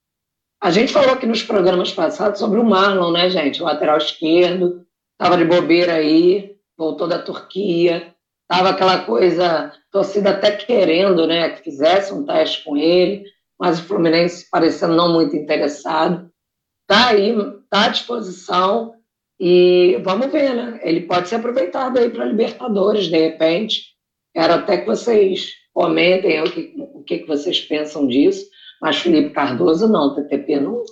[0.62, 3.62] a gente falou aqui nos programas passados sobre o Marlon, né, gente?
[3.62, 4.86] O lateral esquerdo,
[5.18, 8.14] tava de bobeira aí, voltou da Turquia,
[8.48, 13.26] tava aquela coisa, torcida até querendo, né, que fizesse um teste com ele,
[13.60, 16.30] mas o Fluminense parecendo não muito interessado.
[16.88, 17.36] Tá aí,
[17.70, 18.94] tá à disposição
[19.40, 20.80] e vamos ver, né?
[20.84, 23.96] Ele pode ser aproveitado aí para Libertadores, de repente.
[24.34, 28.46] Quero até que vocês comentem o que, o que vocês pensam disso.
[28.82, 30.84] Mas Felipe Cardoso não, TTP não, não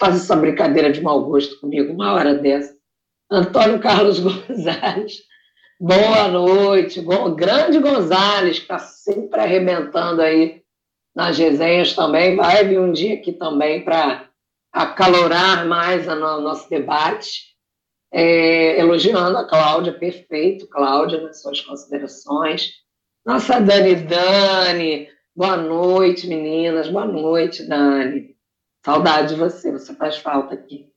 [0.00, 2.74] faz essa brincadeira de mau gosto comigo uma hora dessa.
[3.30, 5.22] Antônio Carlos Gonzalez,
[5.80, 7.00] boa noite.
[7.00, 10.62] Bom, grande Gonzalez, que está sempre arrebentando aí
[11.16, 12.36] nas resenhas também.
[12.36, 14.28] Vai vir um dia aqui também para
[14.70, 17.56] acalorar mais o nosso debate.
[18.12, 22.72] É, elogiando a Cláudia, perfeito, Cláudia, nas suas considerações.
[23.24, 26.88] Nossa Dani Dani, Boa noite, meninas.
[26.88, 28.34] Boa noite, Dani.
[28.82, 30.90] Saudade de você, você faz falta aqui.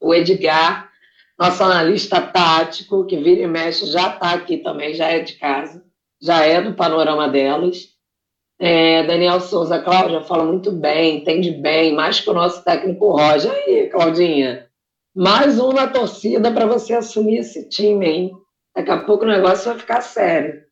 [0.00, 0.90] O Edgar,
[1.38, 5.84] nosso analista tático, que vira e mexe, já está aqui também, já é de casa,
[6.18, 7.88] já é do panorama delas.
[8.60, 13.50] É, Daniel Souza, Cláudia, fala muito bem, entende bem, mais que o nosso técnico Roger.
[13.50, 14.68] Aí, Claudinha,
[15.14, 18.32] mais um na torcida para você assumir esse time, hein?
[18.76, 20.62] Daqui a pouco o negócio vai ficar sério.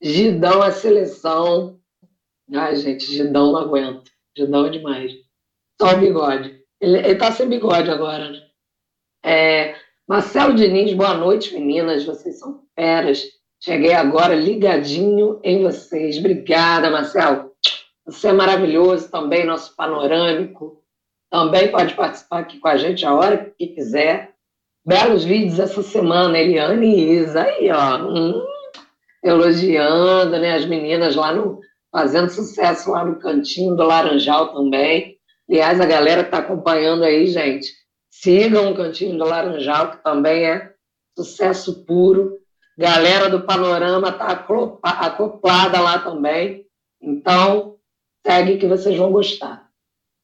[0.00, 1.78] Gidão a seleção,
[2.54, 4.10] Ai, gente, Gidão não aguento.
[4.36, 5.12] Gidão é demais.
[5.80, 6.62] Só o bigode.
[6.80, 8.42] Ele, ele tá sem bigode agora, né?
[9.22, 9.76] É,
[10.08, 12.04] Marcelo Diniz, boa noite, meninas.
[12.04, 13.24] Vocês são feras.
[13.60, 16.18] Cheguei agora ligadinho em vocês.
[16.18, 17.52] Obrigada, Marcelo.
[18.06, 20.82] Você é maravilhoso também, nosso panorâmico.
[21.30, 24.34] Também pode participar aqui com a gente a hora que quiser.
[24.86, 27.42] Belos vídeos essa semana, Eliane e Isa.
[27.42, 27.98] Aí, ó.
[27.98, 28.42] Hum,
[29.22, 35.16] elogiando né, as meninas lá no, fazendo sucesso lá no cantinho do Laranjal também.
[35.48, 37.72] Aliás, a galera está acompanhando aí, gente.
[38.10, 40.72] Sigam o Cantinho do Laranjal, que também é
[41.16, 42.38] sucesso puro.
[42.78, 44.28] Galera do Panorama está
[44.82, 46.64] acoplada lá também.
[47.02, 47.74] Então,
[48.24, 49.68] segue que vocês vão gostar.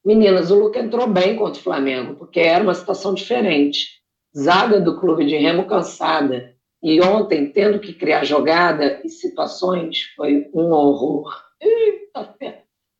[0.06, 4.00] Meninas, o Luca entrou bem contra o Flamengo, porque era uma situação diferente.
[4.36, 6.54] Zaga do clube de Remo cansada.
[6.80, 11.34] E ontem, tendo que criar jogada e situações, foi um horror.
[11.60, 12.36] Eita,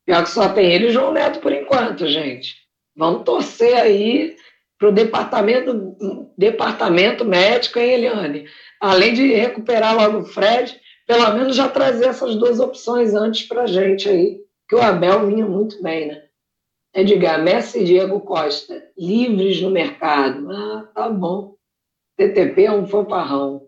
[0.05, 2.55] pior que só tem ele e João Neto por enquanto, gente.
[2.93, 4.35] Vamos torcer aí
[4.77, 5.95] para o departamento,
[6.37, 8.45] departamento médico, hein, Eliane?
[8.85, 13.63] Além de recuperar logo o Fred, pelo menos já trazer essas duas opções antes para
[13.63, 16.23] a gente aí, que o Abel vinha muito bem, né?
[16.93, 20.51] Edgar, Messi e Diego Costa, livres no mercado.
[20.51, 21.55] Ah, tá bom.
[22.15, 23.65] TTP é um fanfarrão.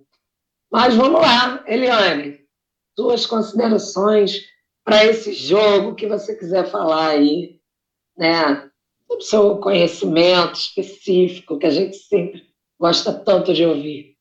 [0.72, 2.40] Mas vamos lá, Eliane,
[2.96, 4.46] suas considerações
[4.86, 7.60] para esse jogo que você quiser falar aí,
[8.16, 8.70] né?
[9.10, 12.44] O seu conhecimento específico, que a gente sempre
[12.80, 14.17] gosta tanto de ouvir.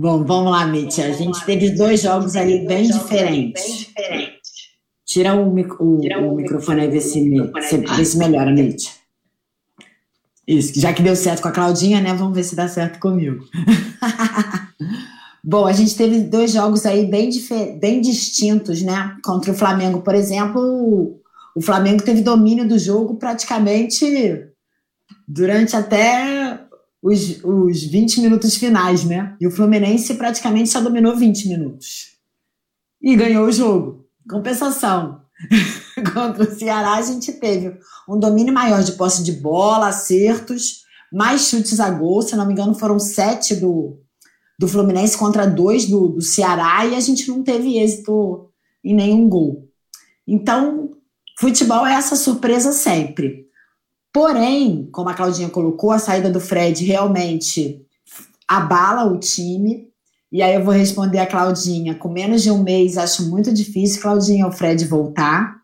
[0.00, 1.00] Bom, vamos lá, Mitch.
[1.00, 3.88] A gente teve dois jogos ali bem diferentes.
[5.04, 8.90] Tira o, o, o microfone aí, vê se, vê se melhora, Mitch.
[10.46, 12.14] Isso, já que deu certo com a Claudinha, né?
[12.14, 13.44] Vamos ver se dá certo comigo.
[15.42, 17.28] Bom, a gente teve dois jogos aí bem,
[17.80, 19.16] bem distintos, né?
[19.24, 21.20] Contra o Flamengo, por exemplo,
[21.56, 24.46] o Flamengo teve domínio do jogo praticamente
[25.26, 26.37] durante até
[27.02, 29.36] os, os 20 minutos finais, né?
[29.40, 32.18] E o Fluminense praticamente só dominou 20 minutos.
[33.00, 34.06] E ganhou o jogo.
[34.28, 35.22] Compensação.
[36.12, 41.42] Contra o Ceará, a gente teve um domínio maior de posse de bola, acertos, mais
[41.48, 42.22] chutes a gol.
[42.22, 44.00] Se não me engano, foram sete do,
[44.58, 48.50] do Fluminense contra dois do, do Ceará e a gente não teve êxito
[48.84, 49.68] em nenhum gol.
[50.26, 50.90] Então,
[51.38, 53.47] futebol é essa surpresa sempre.
[54.12, 57.84] Porém, como a Claudinha colocou, a saída do Fred realmente
[58.46, 59.88] abala o time.
[60.32, 61.94] E aí eu vou responder a Claudinha.
[61.94, 65.58] Com menos de um mês, acho muito difícil, Claudinha, o Fred voltar.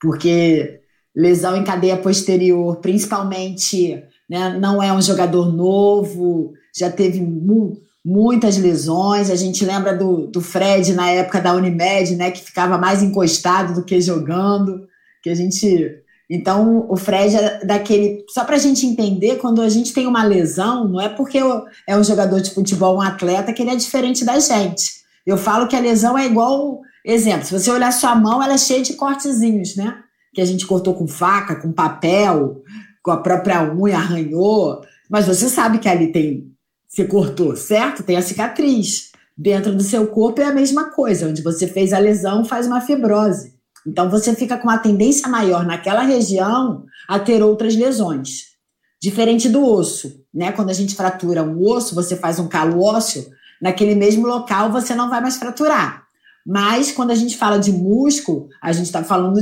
[0.00, 0.80] Porque
[1.14, 8.56] lesão em cadeia posterior, principalmente, né, não é um jogador novo, já teve mu muitas
[8.56, 9.30] lesões.
[9.30, 13.74] A gente lembra do, do Fred na época da Unimed, né, que ficava mais encostado
[13.74, 14.86] do que jogando,
[15.22, 18.24] que a gente então, o Fred é daquele.
[18.28, 21.38] Só para a gente entender, quando a gente tem uma lesão, não é porque
[21.86, 24.96] é um jogador de futebol, um atleta, que ele é diferente da gente.
[25.24, 26.80] Eu falo que a lesão é igual.
[27.04, 29.98] Exemplo, se você olhar sua mão, ela é cheia de cortezinhos, né?
[30.34, 32.62] Que a gente cortou com faca, com papel,
[33.02, 34.80] com a própria unha, arranhou.
[35.08, 36.52] Mas você sabe que ali tem.
[36.88, 38.02] Você cortou, certo?
[38.02, 39.12] Tem a cicatriz.
[39.38, 41.28] Dentro do seu corpo é a mesma coisa.
[41.28, 43.55] Onde você fez a lesão, faz uma fibrose.
[43.86, 48.56] Então, você fica com uma tendência maior naquela região a ter outras lesões.
[49.00, 50.52] Diferente do osso, né?
[50.52, 53.26] Quando a gente fratura um osso, você faz um calo ósseo,
[53.60, 56.04] naquele mesmo local você não vai mais fraturar.
[56.46, 59.40] Mas quando a gente fala de músculo, a gente está falando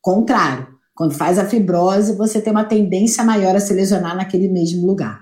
[0.00, 0.68] contrário.
[0.94, 5.20] Quando faz a fibrose, você tem uma tendência maior a se lesionar naquele mesmo lugar.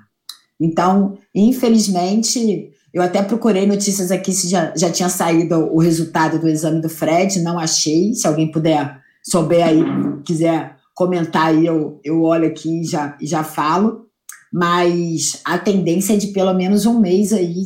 [0.60, 6.49] Então, infelizmente, eu até procurei notícias aqui se já, já tinha saído o resultado do
[6.49, 8.12] exame do Fred, não achei.
[8.14, 9.82] Se alguém puder souber aí,
[10.24, 14.07] quiser comentar aí, eu, eu olho aqui e já, já falo.
[14.53, 17.64] Mas a tendência é de pelo menos um mês aí.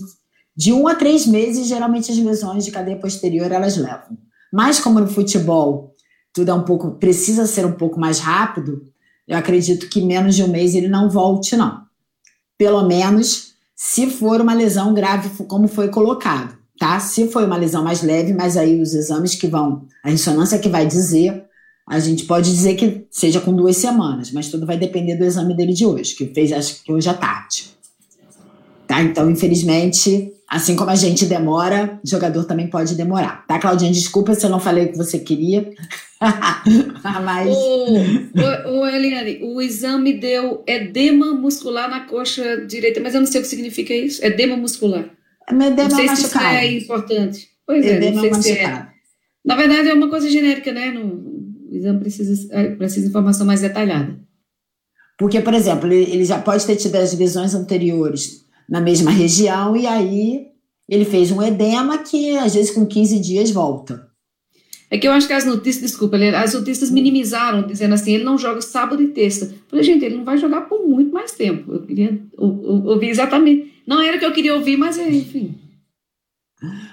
[0.57, 4.19] De um a três meses, geralmente as lesões de cadeia posterior elas levam.
[4.53, 5.95] Mas como no futebol
[6.35, 8.83] tudo é um pouco, precisa ser um pouco mais rápido,
[9.27, 11.83] eu acredito que menos de um mês ele não volte, não.
[12.59, 17.01] Pelo menos se for uma lesão grave, como foi colocado, tá?
[17.01, 20.69] Se foi uma lesão mais leve, mas aí os exames que vão, a ressonância que
[20.69, 21.45] vai dizer,
[21.87, 25.55] a gente pode dizer que seja com duas semanas, mas tudo vai depender do exame
[25.55, 27.75] dele de hoje, que fez acho que hoje à tarde.
[28.87, 29.03] Tá?
[29.03, 33.47] Então, infelizmente, assim como a gente demora, o jogador também pode demorar.
[33.47, 33.93] Tá, Claudinha?
[33.93, 35.71] Desculpa se eu não falei o que você queria.
[37.25, 37.55] Mas...
[37.55, 43.41] O, o, Eliane, o exame deu edema muscular na coxa direita, mas eu não sei
[43.41, 44.25] o que significa isso.
[44.25, 45.11] Edema muscular.
[45.49, 46.17] É edema não sei machucado.
[46.17, 47.49] se isso é importante.
[47.67, 48.77] Pois é, edema não sei machucado.
[48.77, 48.95] se é.
[49.45, 50.91] Na verdade, é uma coisa genérica, né?
[50.91, 51.35] No,
[51.71, 54.19] o exame precisa, é, precisa de informação mais detalhada.
[55.19, 59.77] Porque, por exemplo, ele, ele já pode ter tido as lesões anteriores na mesma região
[59.77, 60.47] e aí
[60.89, 64.09] ele fez um edema que, às vezes, com 15 dias volta.
[64.91, 68.39] É que eu acho que as notícias, desculpa, as notícias minimizaram, dizendo assim, ele não
[68.39, 69.47] joga sábado e terça.
[69.47, 71.73] Eu falei, gente, ele não vai jogar por muito mais tempo.
[71.73, 73.73] Eu queria ouvir exatamente.
[73.87, 75.59] Não era o que eu queria ouvir, mas enfim.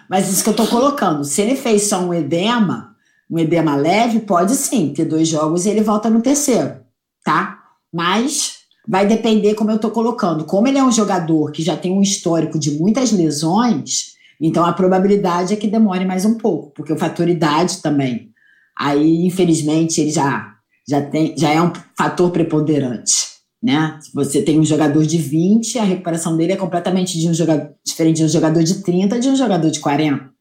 [0.10, 1.24] Mas isso que eu estou colocando.
[1.24, 2.96] Se ele fez só um edema,
[3.30, 6.78] um edema leve, pode sim ter dois jogos e ele volta no terceiro,
[7.24, 7.60] tá?
[7.94, 10.46] Mas vai depender como eu estou colocando.
[10.46, 14.74] Como ele é um jogador que já tem um histórico de muitas lesões, então a
[14.74, 18.32] probabilidade é que demore mais um pouco, porque o fator idade também.
[18.78, 20.56] Aí, infelizmente, ele já,
[20.88, 23.32] já, tem, já é um fator preponderante.
[23.62, 24.00] Né?
[24.02, 27.76] Se você tem um jogador de 20, a recuperação dele é completamente de um jogador,
[27.86, 30.32] diferente de um jogador de 30 de um jogador de 40.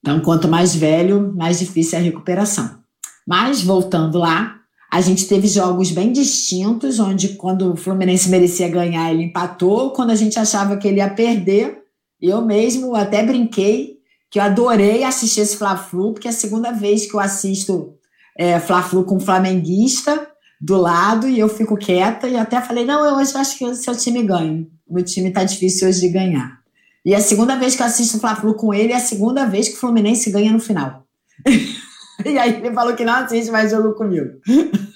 [0.00, 2.78] Então, quanto mais velho, mais difícil é a recuperação.
[3.26, 4.60] Mas, voltando lá,
[4.96, 10.08] a gente teve jogos bem distintos, onde quando o Fluminense merecia ganhar, ele empatou, quando
[10.08, 11.82] a gente achava que ele ia perder,
[12.18, 13.98] eu mesmo até brinquei
[14.30, 17.92] que eu adorei assistir esse Fla-Flu, porque é a segunda vez que eu assisto
[18.38, 20.26] é, Fla-Flu com flamenguista
[20.58, 23.74] do lado e eu fico quieta e até falei, não, eu hoje acho que o
[23.74, 24.66] seu time ganha.
[24.88, 26.58] O meu time tá difícil hoje de ganhar.
[27.04, 29.68] E é a segunda vez que eu assisto Fla-Flu com ele é a segunda vez
[29.68, 31.06] que o Fluminense ganha no final.
[32.24, 34.30] e aí ele falou que não assiste mais jogo comigo.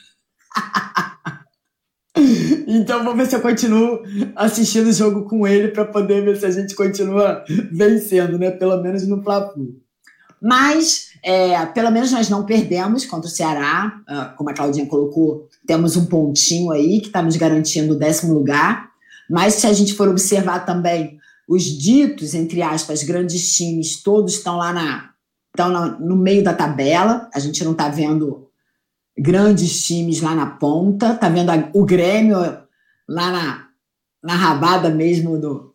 [2.66, 4.02] Então vou ver se eu continuo
[4.36, 8.50] assistindo o jogo com ele para poder ver se a gente continua vencendo, né?
[8.50, 9.74] Pelo menos no Fla-Flu.
[10.40, 14.00] Mas, é, pelo menos nós não perdemos contra o Ceará.
[14.08, 18.34] Uh, como a Claudinha colocou, temos um pontinho aí que está nos garantindo o décimo
[18.34, 18.88] lugar.
[19.28, 21.18] Mas se a gente for observar também
[21.48, 25.09] os ditos, entre aspas, grandes times, todos estão lá na,
[25.54, 27.28] estão no meio da tabela.
[27.34, 28.48] A gente não está vendo
[29.18, 32.38] grandes times lá na ponta, tá vendo a, o Grêmio
[33.08, 33.66] lá na,
[34.22, 35.74] na rabada mesmo do,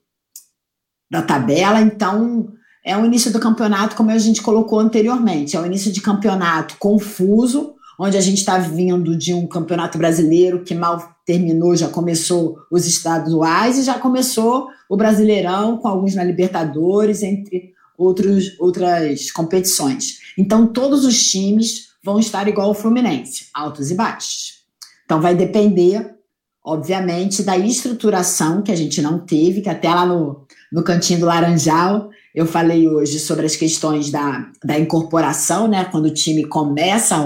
[1.09, 2.53] da tabela, então
[2.83, 6.77] é o início do campeonato, como a gente colocou anteriormente, é o início de campeonato
[6.77, 12.57] confuso, onde a gente está vindo de um campeonato brasileiro que mal terminou, já começou
[12.71, 20.19] os estaduais e já começou o Brasileirão, com alguns na Libertadores, entre outros, outras competições.
[20.37, 24.65] Então, todos os times vão estar igual ao Fluminense, altos e baixos.
[25.05, 26.15] Então vai depender,
[26.63, 31.25] obviamente, da estruturação que a gente não teve, que até lá no, no cantinho do
[31.25, 35.85] Laranjal eu falei hoje sobre as questões da, da incorporação, né?
[35.85, 37.17] Quando o time começa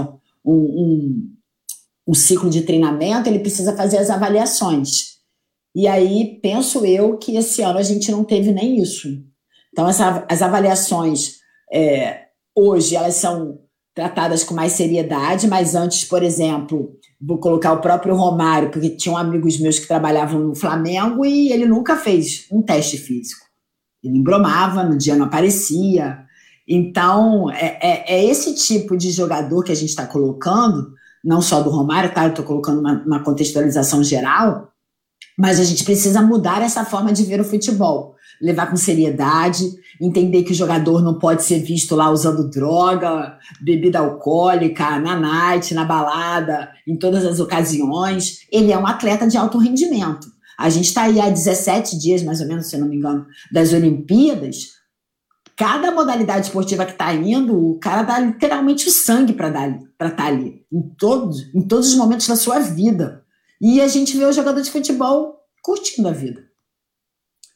[0.46, 1.34] um, um,
[2.08, 5.18] um ciclo de treinamento, ele precisa fazer as avaliações.
[5.76, 9.08] E aí penso eu que esse ano a gente não teve nem isso.
[9.80, 11.36] Então, essa, as avaliações
[11.72, 12.24] é,
[12.54, 13.60] hoje elas são
[13.96, 19.16] tratadas com mais seriedade, mas antes, por exemplo, vou colocar o próprio Romário, porque tinham
[19.16, 23.46] amigos meus que trabalhavam no Flamengo e ele nunca fez um teste físico.
[24.04, 26.26] Ele embromava, no dia não aparecia.
[26.68, 30.92] Então, é, é, é esse tipo de jogador que a gente está colocando,
[31.24, 32.28] não só do Romário, tá?
[32.28, 34.74] Estou colocando uma, uma contextualização geral,
[35.38, 39.66] mas a gente precisa mudar essa forma de ver o futebol levar com seriedade,
[40.00, 45.74] entender que o jogador não pode ser visto lá usando droga, bebida alcoólica, na night,
[45.74, 48.46] na balada, em todas as ocasiões.
[48.52, 50.28] Ele é um atleta de alto rendimento.
[50.58, 53.26] A gente está aí há 17 dias, mais ou menos, se eu não me engano,
[53.52, 54.80] das Olimpíadas.
[55.56, 60.26] Cada modalidade esportiva que está indo, o cara dá literalmente o sangue para estar tá
[60.26, 63.24] ali, em todos, em todos os momentos da sua vida.
[63.62, 66.49] E a gente vê o jogador de futebol curtindo a vida.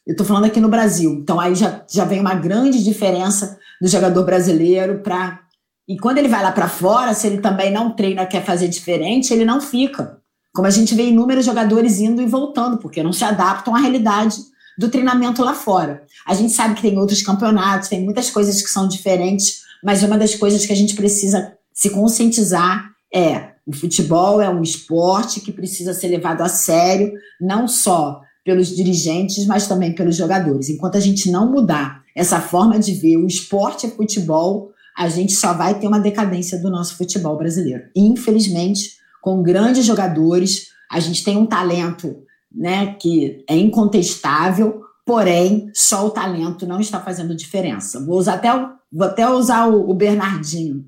[0.05, 1.13] Eu estou falando aqui no Brasil.
[1.13, 5.39] Então aí já, já vem uma grande diferença do jogador brasileiro para.
[5.87, 9.33] E quando ele vai lá para fora, se ele também não treina, quer fazer diferente,
[9.33, 10.17] ele não fica.
[10.53, 14.37] Como a gente vê inúmeros jogadores indo e voltando, porque não se adaptam à realidade
[14.77, 16.03] do treinamento lá fora.
[16.25, 20.17] A gente sabe que tem outros campeonatos, tem muitas coisas que são diferentes, mas uma
[20.17, 25.51] das coisas que a gente precisa se conscientizar é o futebol é um esporte que
[25.51, 30.69] precisa ser levado a sério, não só pelos dirigentes, mas também pelos jogadores.
[30.69, 35.33] Enquanto a gente não mudar essa forma de ver o esporte e futebol, a gente
[35.33, 37.83] só vai ter uma decadência do nosso futebol brasileiro.
[37.95, 42.15] Infelizmente, com grandes jogadores, a gente tem um talento
[42.53, 48.05] né, que é incontestável, porém, só o talento não está fazendo diferença.
[48.05, 48.51] Vou, usar até,
[48.91, 50.85] vou até usar o, o Bernardinho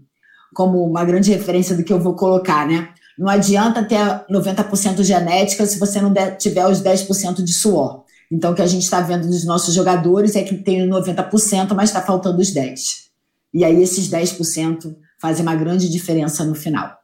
[0.53, 2.89] como uma grande referência do que eu vou colocar, né?
[3.17, 3.97] Não adianta ter
[4.29, 8.03] 90% genética se você não tiver os 10% de suor.
[8.31, 11.89] Então, o que a gente está vendo dos nossos jogadores é que tem 90%, mas
[11.89, 13.05] está faltando os 10%.
[13.53, 16.97] E aí, esses 10% fazem uma grande diferença no final.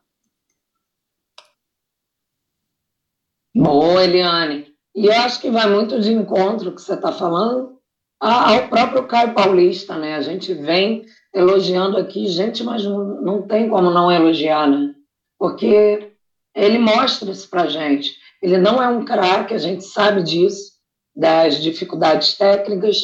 [3.56, 4.68] Boa, Eliane.
[4.96, 7.78] E eu acho que vai muito de encontro que você está falando
[8.20, 10.16] ao próprio Caio Paulista, né?
[10.16, 14.94] A gente vem elogiando aqui, gente, mas não tem como não elogiar, né?
[15.42, 16.12] Porque
[16.54, 18.16] ele mostra isso para a gente.
[18.44, 20.74] Ele não é um craque, a gente sabe disso,
[21.16, 23.02] das dificuldades técnicas,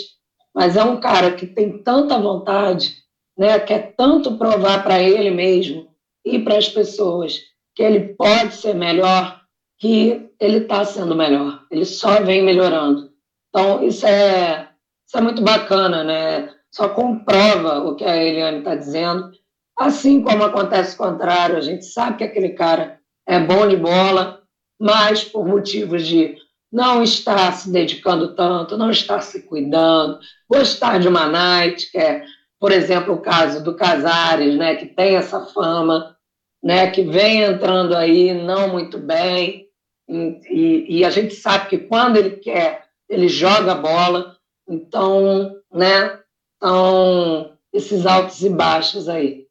[0.54, 2.94] mas é um cara que tem tanta vontade,
[3.36, 5.88] né, quer tanto provar para ele mesmo
[6.24, 7.42] e para as pessoas
[7.74, 9.42] que ele pode ser melhor,
[9.80, 13.12] que ele está sendo melhor, ele só vem melhorando.
[13.50, 14.70] Então, isso é,
[15.08, 16.54] isso é muito bacana, né?
[16.72, 19.32] Só comprova o que a Eliane está dizendo
[19.78, 24.42] Assim como acontece o contrário, a gente sabe que aquele cara é bom de bola,
[24.80, 26.36] mas por motivos de
[26.72, 30.20] não estar se dedicando tanto, não estar se cuidando,
[30.50, 32.26] gostar de uma night, que é,
[32.60, 36.18] por exemplo, o caso do Casares, né, que tem essa fama,
[36.62, 39.68] né, que vem entrando aí não muito bem,
[40.10, 46.20] e, e, a gente sabe que quando ele quer, ele joga a bola, então, né,
[46.64, 49.47] são esses altos e baixos aí.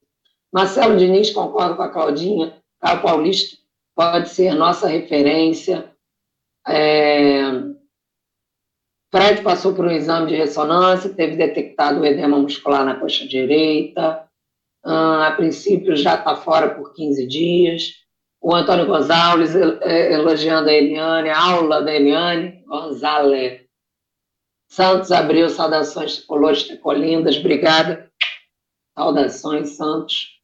[0.57, 3.59] Marcelo Diniz, concordo com a Claudinha, Caio Paulista
[3.95, 5.95] pode ser nossa referência.
[6.67, 7.43] É...
[9.13, 14.27] Fred passou por um exame de ressonância, teve detectado o edema muscular na coxa direita.
[14.83, 17.93] Ah, a princípio já está fora por 15 dias.
[18.41, 23.61] O Antônio Gonzalez é, elogiando a Eliane, a aula da Eliane Gonzalez.
[24.71, 28.11] Santos abriu saudações tricolores, tricolindas, obrigada.
[28.95, 30.36] Saudações, Santos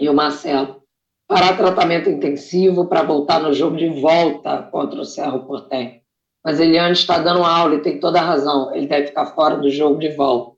[0.00, 0.82] e o Marcelo,
[1.28, 6.00] para tratamento intensivo para voltar no jogo de volta contra o Cerro Portenho.
[6.42, 9.70] Mas Eliane está dando aula e tem toda a razão, ele deve ficar fora do
[9.70, 10.56] jogo de volta.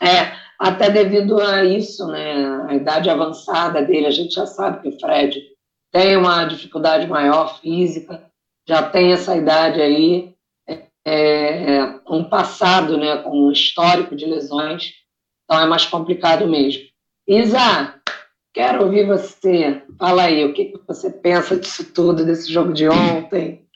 [0.00, 4.88] É, até devido a isso, né, a idade avançada dele, a gente já sabe que
[4.88, 5.42] o Fred
[5.90, 8.30] tem uma dificuldade maior física,
[8.66, 10.34] já tem essa idade aí,
[11.04, 14.92] é, é, um passado né, com um histórico de lesões,
[15.44, 16.82] então é mais complicado mesmo.
[17.26, 17.94] Isa,
[18.56, 19.82] Quero ouvir você.
[19.98, 23.66] Fala aí, o que você pensa disso tudo, desse jogo de ontem?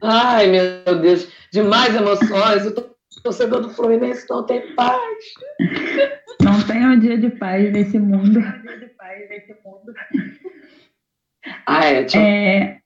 [0.00, 2.64] Ai, meu Deus, demais emoções.
[2.64, 5.24] O torcedor do Fluminense não tem paz.
[6.40, 8.38] Não tem um dia de paz nesse mundo.
[8.38, 9.92] Não tem um dia de paz nesse mundo.
[11.66, 12.22] Ah, é, tchau.
[12.22, 12.80] É...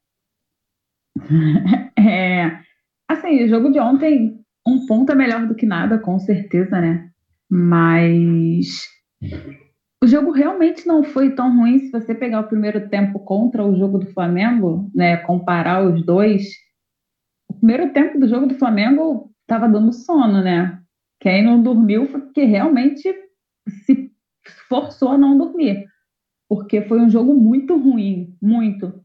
[2.00, 2.58] é...
[3.10, 7.10] Assim, o jogo de ontem, um ponto é melhor do que nada, com certeza, né?
[7.50, 8.86] Mas
[10.02, 13.76] o jogo realmente não foi tão ruim se você pegar o primeiro tempo contra o
[13.76, 16.42] jogo do Flamengo, né, comparar os dois.
[17.48, 20.82] O primeiro tempo do jogo do Flamengo estava dando sono, né?
[21.20, 23.14] Quem não dormiu foi porque realmente
[23.84, 24.10] se
[24.68, 25.86] forçou a não dormir,
[26.48, 29.00] porque foi um jogo muito ruim, muito.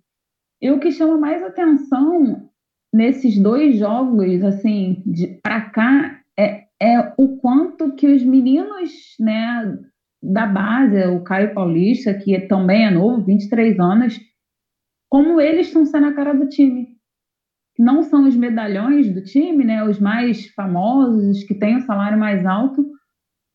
[0.60, 2.50] E o que chama mais atenção
[2.92, 5.04] nesses dois jogos, assim,
[5.44, 9.78] para cá, é, é o quanto que os meninos, né,
[10.32, 14.20] da base, o Caio Paulista, que também é novo, 23 anos,
[15.10, 16.88] como eles estão sendo a cara do time.
[17.80, 22.46] Não são os medalhões do time, né, os mais famosos, que têm o salário mais
[22.46, 22.86] alto,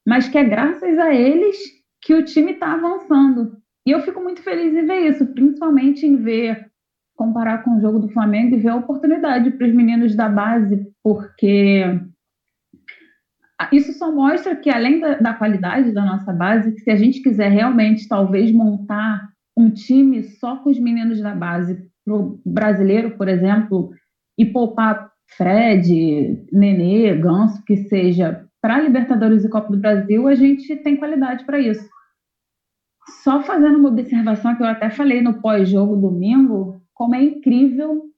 [0.06, 1.56] mas que é graças a eles
[2.00, 3.56] que o time está avançando.
[3.86, 6.70] E eu fico muito feliz em ver isso, principalmente em ver,
[7.16, 10.86] comparar com o jogo do Flamengo e ver a oportunidade para os meninos da base,
[11.02, 11.84] porque
[13.72, 17.22] isso só mostra que, além da, da, qualidade da nossa base, que se a gente
[17.22, 23.16] quiser realmente, talvez, montar um time só com os meninos da base, para o brasileiro,
[23.16, 23.90] por exemplo,
[24.38, 30.76] e poupar Fred, Nenê, Ganso, que seja, para Libertadores e Copa do Brasil, a gente
[30.76, 31.88] tem qualidade para isso.
[33.22, 38.12] Só fazendo uma observação que eu até falei no pós-jogo domingo, como é incrível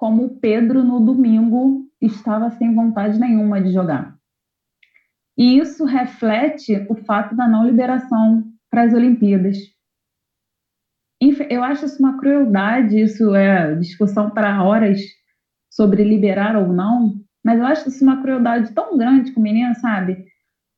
[0.00, 4.16] como o Pedro no domingo estava sem vontade nenhuma de jogar.
[5.40, 9.56] E isso reflete o fato da não liberação para as Olimpíadas.
[11.48, 15.00] Eu acho isso uma crueldade, isso é discussão para horas
[15.72, 19.74] sobre liberar ou não, mas eu acho isso uma crueldade tão grande com o menino,
[19.76, 20.26] sabe?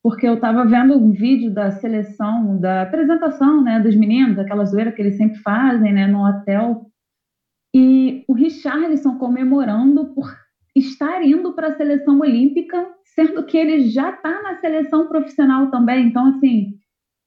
[0.00, 4.92] Porque eu estava vendo um vídeo da seleção, da apresentação né, dos meninos, aquela zoeira
[4.92, 6.86] que eles sempre fazem né, no hotel,
[7.74, 10.32] e o Richarlison comemorando por
[10.74, 16.06] estar indo para a seleção olímpica sendo que ele já está na seleção profissional também.
[16.06, 16.78] Então, assim,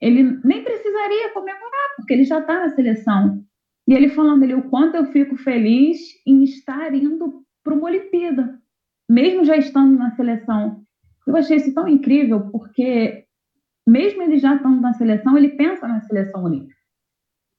[0.02, 3.44] ele nem precisaria comemorar, porque ele já está na seleção.
[3.88, 8.60] E ele falando ali o quanto eu fico feliz em estar indo para uma Olimpíada,
[9.10, 10.84] mesmo já estando na seleção.
[11.28, 13.26] Eu achei isso tão incrível, porque
[13.88, 16.75] mesmo ele já estando na seleção, ele pensa na seleção olímpica.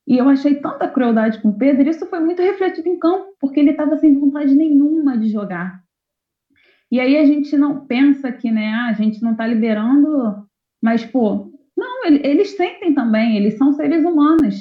[0.07, 3.35] E eu achei tanta crueldade com o Pedro, e isso foi muito refletido em campo,
[3.41, 5.81] porque ele estava sem vontade nenhuma de jogar.
[6.91, 10.47] E aí a gente não pensa que, né, a gente não está liberando,
[10.81, 14.55] mas, pô, não, eles sentem também, eles são seres humanos.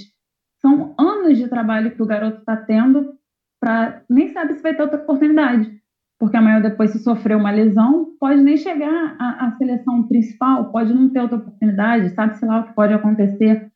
[0.60, 3.14] São anos de trabalho que o garoto está tendo
[3.60, 5.72] para nem sabe se vai ter outra oportunidade.
[6.20, 10.94] Porque amanhã depois, se sofrer uma lesão, pode nem chegar à, à seleção principal, pode
[10.94, 13.70] não ter outra oportunidade, sabe-se lá o que pode acontecer.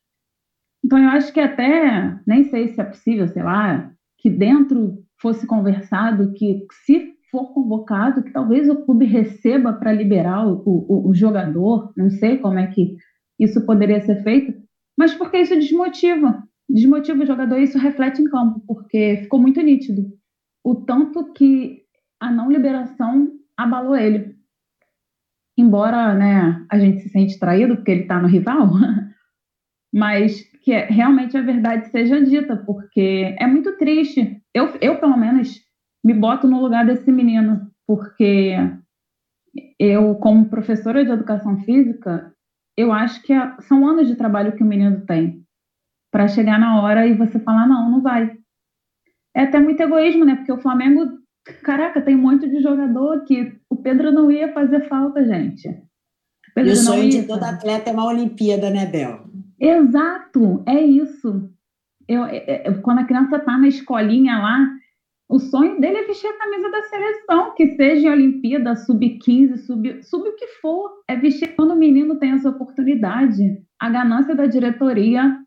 [0.83, 5.45] Então, eu acho que até, nem sei se é possível, sei lá, que dentro fosse
[5.45, 11.13] conversado que se for convocado, que talvez o clube receba para liberar o, o, o,
[11.13, 12.95] jogador, não sei como é que
[13.39, 14.53] isso poderia ser feito,
[14.97, 19.61] mas porque isso desmotiva, desmotiva o jogador e isso reflete em campo, porque ficou muito
[19.61, 20.11] nítido
[20.63, 21.83] o tanto que
[22.19, 24.35] a não liberação abalou ele.
[25.57, 28.71] Embora né, a gente se sente traído porque ele está no rival,
[29.93, 34.39] mas que realmente a verdade seja dita, porque é muito triste.
[34.53, 35.59] Eu, eu pelo menos,
[36.03, 38.55] me boto no lugar desse menino, porque
[39.79, 42.31] eu, como professora de educação física,
[42.77, 45.43] eu acho que é, são anos de trabalho que o menino tem
[46.11, 48.37] para chegar na hora e você falar, não, não vai.
[49.35, 50.35] É até muito egoísmo, né?
[50.35, 51.17] Porque o Flamengo,
[51.63, 55.67] caraca, tem monte de jogador que o Pedro não ia fazer falta, gente.
[56.55, 59.28] O e o sonho de todo atleta é uma Olimpíada, né, Bel?
[59.59, 61.51] Exato, é isso.
[62.07, 64.67] Eu, eu, é, é, quando a criança está na escolinha lá,
[65.29, 70.03] o sonho dele é vestir a camisa da seleção, que seja em Olimpíada, sub-15, sub,
[70.03, 70.89] sub o que for.
[71.07, 73.61] É vestir quando o menino tem essa oportunidade.
[73.79, 75.37] A ganância da diretoria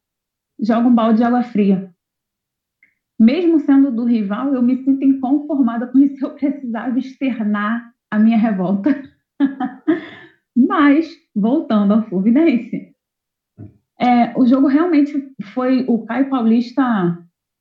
[0.60, 1.92] joga um balde de água fria.
[3.18, 6.14] Mesmo sendo do rival, eu me sinto inconformada com isso.
[6.24, 8.90] Eu precisava externar a minha revolta.
[10.56, 12.91] Mas, voltando ao Fluminense,
[14.02, 15.12] é, o jogo realmente
[15.54, 15.84] foi.
[15.86, 16.82] O Caio Paulista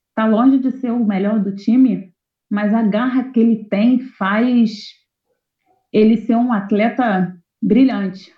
[0.10, 2.12] está longe de ser o melhor do time,
[2.50, 4.90] mas a garra que ele tem faz
[5.94, 8.34] ele ser um atleta brilhante,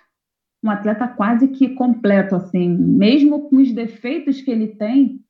[0.62, 5.20] um atleta quase que completo, assim, mesmo com os defeitos que ele tem,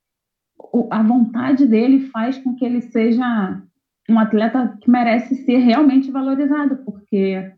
[0.91, 3.63] a vontade dele faz com que ele seja
[4.11, 7.53] um atleta que merece ser realmente valorizado, porque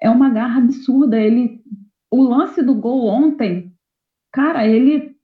[0.00, 1.18] é uma garra absurda.
[1.18, 1.60] Ele,
[2.10, 3.72] o lance do gol ontem,
[4.32, 5.16] cara, ele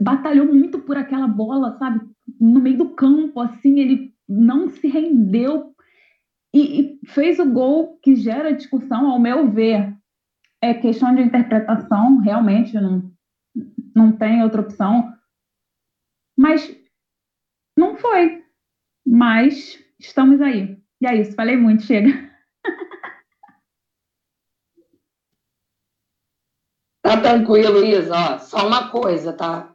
[0.00, 2.00] batalhou muito por aquela bola, sabe,
[2.40, 5.74] no meio do campo, assim, ele não se rendeu
[6.52, 9.94] e, e fez o gol que gera discussão, ao meu ver.
[10.60, 13.12] É questão de interpretação, realmente, não,
[13.94, 15.12] não tem outra opção.
[16.36, 16.74] Mas
[17.76, 18.42] não foi.
[19.06, 20.78] Mas estamos aí.
[21.00, 22.25] E é isso, falei muito, chega.
[27.06, 28.38] Tá tranquilo, Isa.
[28.40, 29.72] só uma coisa, tá?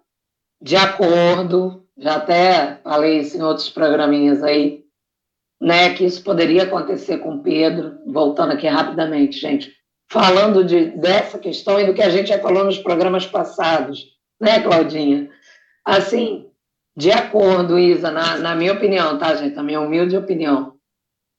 [0.61, 4.83] De acordo, já até falei isso em outros programinhas aí,
[5.61, 5.93] né?
[5.93, 7.99] Que isso poderia acontecer com Pedro.
[8.05, 9.71] Voltando aqui rapidamente, gente.
[10.11, 14.07] Falando de, dessa questão e do que a gente já falou nos programas passados,
[14.37, 15.29] né, Claudinha?
[15.85, 16.49] Assim,
[16.97, 19.57] de acordo, Isa, na, na minha opinião, tá, gente?
[19.57, 20.73] A minha humilde opinião.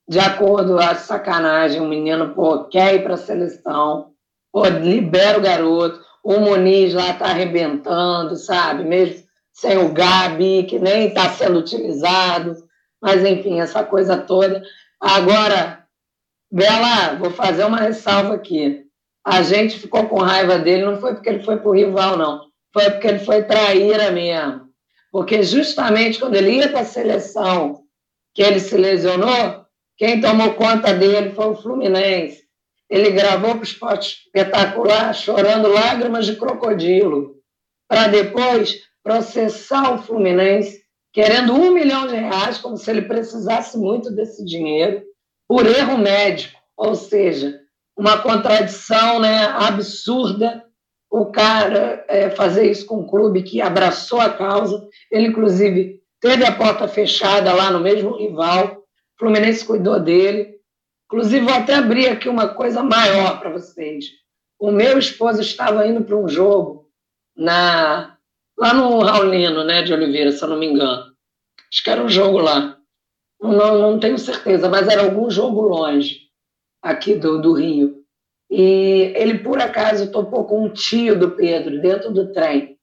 [0.08, 4.11] De acordo, a sacanagem, o menino, pô, quer ir para a seleção
[4.52, 6.00] Pô, libera o garoto.
[6.22, 8.84] O Muniz lá tá arrebentando, sabe?
[8.84, 12.56] Mesmo sem o Gabi, que nem está sendo utilizado.
[13.00, 14.62] Mas, enfim, essa coisa toda.
[15.00, 15.84] Agora,
[16.50, 18.84] Bela, vou fazer uma ressalva aqui.
[19.24, 22.46] A gente ficou com raiva dele, não foi porque ele foi para o rival, não.
[22.72, 24.68] Foi porque ele foi traíra mesmo.
[25.10, 27.82] Porque justamente quando ele ia para a seleção,
[28.34, 32.41] que ele se lesionou, quem tomou conta dele foi o Fluminense.
[32.92, 37.36] Ele gravou para o esporte espetacular, chorando lágrimas de crocodilo,
[37.88, 44.10] para depois processar o Fluminense, querendo um milhão de reais, como se ele precisasse muito
[44.10, 45.02] desse dinheiro,
[45.48, 46.60] por erro médico.
[46.76, 47.58] Ou seja,
[47.96, 50.62] uma contradição né, absurda
[51.10, 54.86] o cara é, fazer isso com um clube que abraçou a causa.
[55.10, 58.82] Ele, inclusive, teve a porta fechada lá no mesmo rival.
[59.16, 60.51] O Fluminense cuidou dele.
[61.12, 64.06] Inclusive, vou até abrir aqui uma coisa maior para vocês.
[64.58, 66.88] O meu esposo estava indo para um jogo
[67.36, 68.16] na,
[68.56, 71.12] lá no Raulino, né, de Oliveira, se eu não me engano.
[71.70, 72.78] Acho que era um jogo lá.
[73.38, 76.30] Não, não tenho certeza, mas era algum jogo longe,
[76.80, 78.02] aqui do, do Rio.
[78.50, 82.78] E ele, por acaso, topou com um tio do Pedro dentro do trem.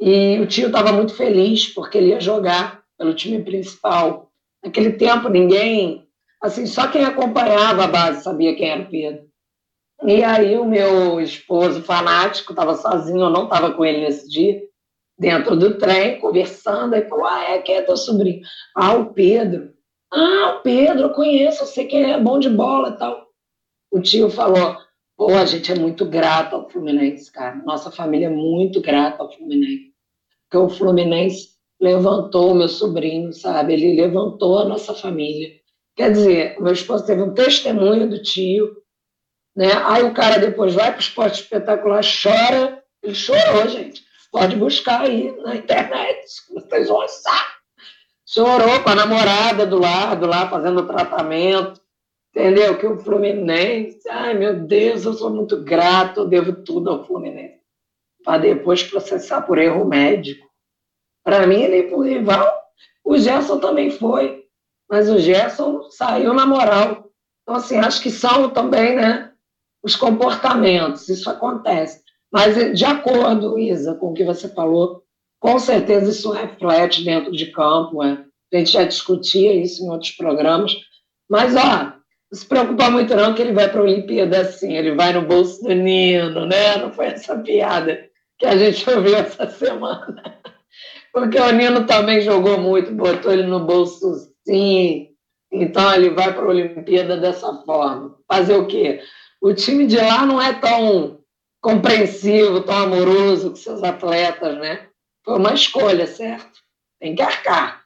[0.00, 4.32] E o tio estava muito feliz porque ele ia jogar pelo time principal.
[4.64, 6.05] Naquele tempo, ninguém
[6.46, 9.26] Assim, só quem acompanhava a base sabia quem era o Pedro.
[10.04, 14.62] E aí o meu esposo fanático estava sozinho, eu não estava com ele nesse dia,
[15.18, 18.42] dentro do trem, conversando, aí falou, ah, é, quem é teu sobrinho?
[18.76, 19.72] Ah, o Pedro.
[20.12, 23.26] Ah, o Pedro, eu conheço, eu sei que é bom de bola e tal.
[23.90, 24.76] O tio falou,
[25.16, 27.56] pô, a gente é muito grato ao Fluminense, cara.
[27.64, 29.92] Nossa família é muito grata ao Fluminense.
[30.48, 33.72] Porque o Fluminense levantou o meu sobrinho, sabe?
[33.72, 35.65] Ele levantou a nossa família.
[35.96, 38.76] Quer dizer, meu esposo teve um testemunho do tio,
[39.56, 39.72] né?
[39.86, 44.04] Aí o cara depois vai para o esporte espetacular, chora, ele chorou, gente.
[44.30, 47.56] Pode buscar aí na internet, vocês vão achar.
[48.26, 51.80] Chorou com a namorada do lado, lá fazendo tratamento,
[52.34, 52.76] entendeu?
[52.76, 57.60] Que o Fluminense, ai meu Deus, eu sou muito grato, eu devo tudo ao Fluminense.
[58.22, 60.46] Para depois processar por erro médico.
[61.24, 62.54] Para mim, ele foi rival.
[63.02, 64.45] O Gerson também foi
[64.88, 67.10] mas o Gerson saiu na moral.
[67.42, 69.30] Então, assim, acho que são também né,
[69.82, 72.02] os comportamentos, isso acontece.
[72.32, 75.02] Mas, de acordo, Isa, com o que você falou,
[75.40, 78.02] com certeza isso reflete dentro de campo.
[78.02, 78.24] É.
[78.52, 80.76] A gente já discutia isso em outros programas.
[81.28, 81.92] Mas, ó,
[82.30, 85.22] não se preocupa muito não que ele vai para a Olimpíada assim, ele vai no
[85.22, 86.76] bolso do Nino, né?
[86.76, 88.08] Não foi essa piada
[88.38, 90.40] que a gente ouviu essa semana.
[91.12, 95.08] Porque o Nino também jogou muito, botou ele no bolso Sim,
[95.52, 98.16] então ele vai para a Olimpíada dessa forma.
[98.28, 99.00] Fazer o quê?
[99.42, 101.18] O time de lá não é tão
[101.60, 104.86] compreensivo, tão amoroso com seus atletas, né?
[105.24, 106.60] Foi uma escolha, certo?
[107.00, 107.82] Tem que arcar.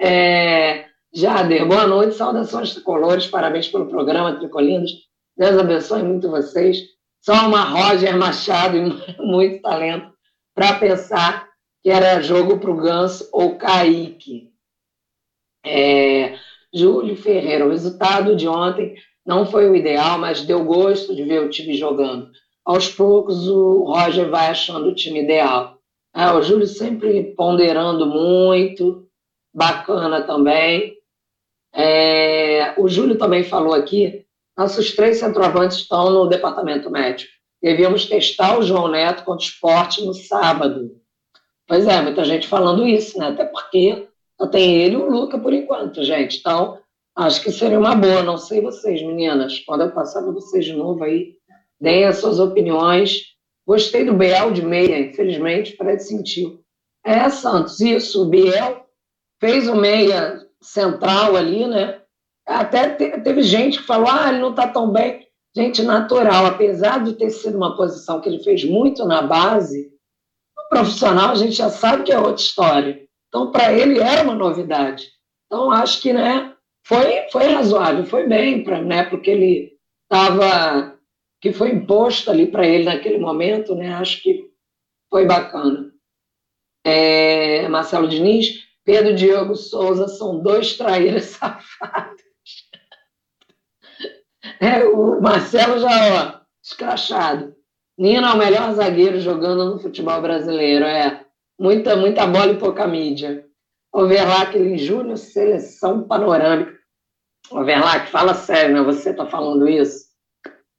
[0.00, 0.86] É...
[1.14, 4.90] Jader, boa noite, saudações tricolores, parabéns pelo programa Tricolindos.
[5.36, 6.78] Deus abençoe muito vocês.
[7.20, 8.82] Só uma Roger Machado e
[9.22, 10.10] muito talento
[10.52, 11.48] para pensar
[11.80, 14.51] que era jogo para o Ganso ou Kaique.
[15.64, 16.38] É,
[16.72, 18.94] Júlio Ferreira, o resultado de ontem
[19.24, 22.30] não foi o ideal, mas deu gosto de ver o time jogando.
[22.64, 25.78] Aos poucos, o Roger vai achando o time ideal.
[26.14, 29.06] É, o Júlio sempre ponderando muito,
[29.52, 30.96] bacana também.
[31.74, 34.24] É, o Júlio também falou aqui,
[34.56, 37.32] nossos três centroavantes estão no departamento médico.
[37.62, 40.90] Devíamos testar o João Neto contra o esporte no sábado.
[41.66, 43.28] Pois é, muita gente falando isso, né?
[43.28, 44.08] Até porque
[44.42, 46.38] só tem ele e o Luca por enquanto, gente.
[46.40, 46.78] Então,
[47.16, 48.22] acho que seria uma boa.
[48.22, 49.62] Não sei vocês, meninas.
[49.68, 51.34] Eu passar para vocês de novo aí,
[51.80, 53.20] deem as suas opiniões.
[53.64, 56.60] Gostei do Biel de meia, infelizmente, Fred sentiu.
[57.04, 58.22] É, Santos, isso.
[58.22, 58.84] O Biel
[59.40, 62.00] fez o meia central ali, né?
[62.44, 65.24] Até teve gente que falou, ah, ele não está tão bem.
[65.54, 69.92] Gente, natural, apesar de ter sido uma posição que ele fez muito na base,
[70.68, 73.02] profissional, a gente já sabe que é outra história.
[73.32, 75.10] Então, para ele era uma novidade.
[75.46, 76.54] Então, acho que né,
[76.86, 79.72] foi, foi razoável, foi bem, pra, né, porque ele
[80.02, 80.98] estava.
[81.40, 84.50] que foi imposto ali para ele naquele momento, né, acho que
[85.08, 85.90] foi bacana.
[86.84, 92.22] É, Marcelo Diniz, Pedro Diogo Souza são dois traíras safados.
[94.60, 97.56] É, o Marcelo já, ó, escrachado.
[97.96, 100.84] Nino é o melhor zagueiro jogando no futebol brasileiro.
[100.84, 101.21] É
[101.62, 103.46] muita, muita bola e pouca mídia.
[103.94, 106.72] Overlac em Júnior, seleção panorâmica.
[107.50, 108.82] Overlac, fala sério, né?
[108.82, 110.06] Você está falando isso?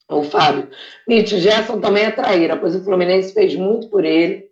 [0.10, 0.70] O Fábio.
[1.08, 4.50] Nietzsche, Gerson também é traíra, pois o Fluminense fez muito por ele.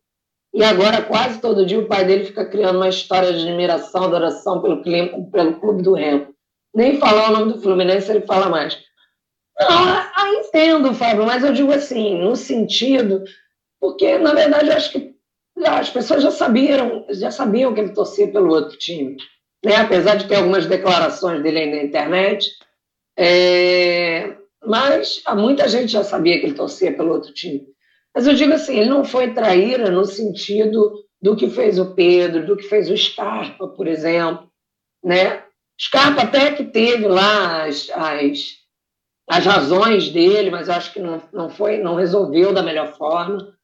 [0.53, 4.61] E agora, quase todo dia, o pai dele fica criando uma história de admiração, adoração
[4.61, 6.34] pelo, pelo clube do Remo.
[6.73, 8.77] Nem falar o nome do Fluminense ele fala mais.
[9.59, 13.23] Não, ah, entendo, Fábio, mas eu digo assim, no sentido,
[13.79, 15.11] porque na verdade eu acho que
[15.66, 19.18] as pessoas já sabiam, já sabiam que ele torcia pelo outro time,
[19.64, 19.76] né?
[19.76, 22.49] Apesar de ter algumas declarações dele aí na internet,
[23.18, 24.36] é...
[24.66, 27.68] mas muita gente já sabia que ele torcia pelo outro time.
[28.14, 32.45] Mas eu digo assim, ele não foi traíra no sentido do que fez o Pedro,
[32.45, 34.49] do que fez o Scarpa, por exemplo,
[35.04, 35.43] né?
[35.80, 38.62] Scarpa até que teve lá as, as
[39.32, 43.58] as razões dele, mas acho que não, não foi, não resolveu da melhor forma.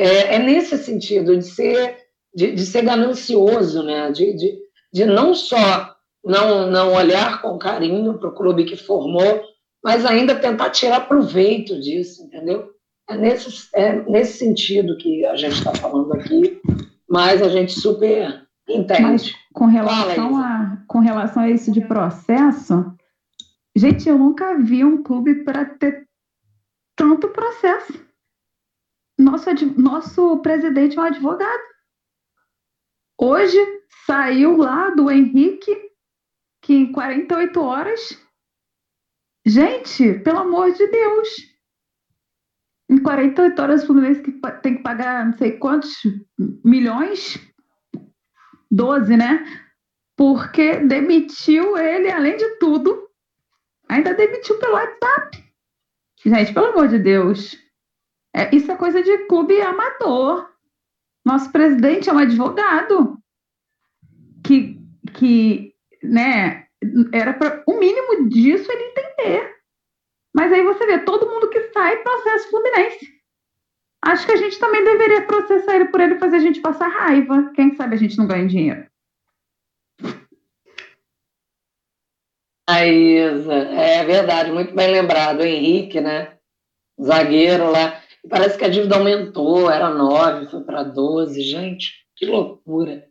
[0.00, 1.96] É, é nesse sentido de ser,
[2.34, 4.10] de, de ser ganancioso, né?
[4.10, 4.58] de, de,
[4.92, 5.94] de não só
[6.24, 9.42] não, não olhar com carinho para o clube que formou,
[9.82, 12.70] mas ainda tentar tirar proveito disso, entendeu?
[13.08, 16.60] É nesse, é nesse sentido que a gente está falando aqui,
[17.08, 19.02] mas a gente super entende.
[19.02, 22.94] Mas com relação, a, com relação a isso de processo,
[23.74, 26.06] Gente, eu nunca vi um clube para ter
[26.96, 27.92] tanto processo.
[29.20, 31.62] Nosso, nosso presidente é um advogado.
[33.18, 33.58] Hoje
[34.06, 35.90] saiu lá do Henrique
[36.62, 38.26] que em 48 horas.
[39.46, 41.28] Gente, pelo amor de Deus.
[42.88, 44.22] Em 48 horas o Fluminense
[44.62, 46.02] tem que pagar não sei quantos
[46.64, 47.38] milhões.
[48.70, 49.44] 12, né?
[50.16, 53.10] Porque demitiu ele, além de tudo,
[53.90, 55.44] Ainda demitiu pelo WhatsApp.
[56.24, 57.58] Gente, pelo amor de Deus.
[58.34, 60.48] É, isso é coisa de clube amador.
[61.24, 63.18] Nosso presidente é um advogado
[64.44, 64.80] que,
[65.14, 66.66] que né,
[67.12, 69.56] era para o mínimo disso ele entender.
[70.34, 73.20] Mas aí você vê todo mundo que sai processo Fluminense.
[74.02, 77.52] Acho que a gente também deveria processar ele por ele fazer a gente passar raiva.
[77.54, 78.86] Quem sabe a gente não ganha dinheiro.
[82.66, 85.40] A Isa, é verdade, muito bem lembrado.
[85.40, 86.38] O Henrique, né?
[87.02, 88.00] Zagueiro lá.
[88.30, 91.42] Parece que a dívida aumentou, era 9, foi para 12.
[91.42, 93.04] Gente, que loucura.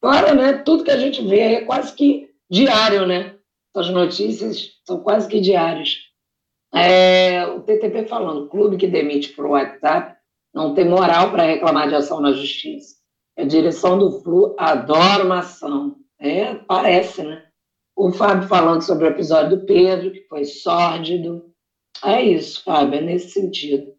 [0.00, 0.52] Agora, né?
[0.58, 3.36] Tudo que a gente vê é quase que diário, né?
[3.74, 5.96] As notícias são quase que diárias.
[6.72, 10.16] É, o TTP falando, clube que demite por WhatsApp
[10.54, 12.94] não tem moral para reclamar de ação na justiça.
[13.36, 15.96] A direção do Flu adora uma ação.
[16.20, 17.44] É, parece, né?
[17.96, 21.52] O Fábio falando sobre o episódio do Pedro, que foi sórdido.
[22.04, 23.93] É isso, Fábio, é nesse sentido.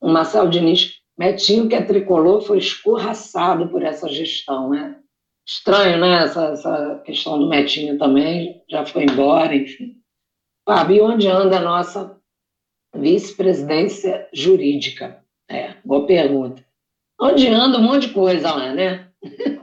[0.00, 4.96] O Marcelo Diniz, Metinho, que é tricolor, foi escorraçado por essa gestão, né?
[5.46, 6.22] Estranho, né?
[6.24, 9.96] Essa, essa questão do Metinho também, já foi embora, enfim.
[10.64, 12.16] Fábio, e onde anda a nossa
[12.94, 15.24] vice-presidência jurídica?
[15.48, 16.64] É, boa pergunta.
[17.20, 19.08] Onde anda um monte de coisa lá, né?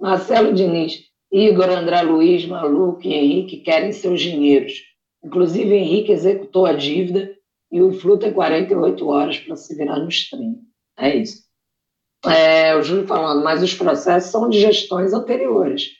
[0.00, 4.84] Marcelo Diniz, Igor, André Luiz, Maluco e Henrique querem seus dinheiros.
[5.22, 7.33] Inclusive, Henrique executou a dívida
[7.74, 10.60] e o Flu tem 48 horas para se virar nos 30.
[10.96, 11.42] É isso.
[12.24, 15.90] É, o Júlio falando, mas os processos são de gestões anteriores.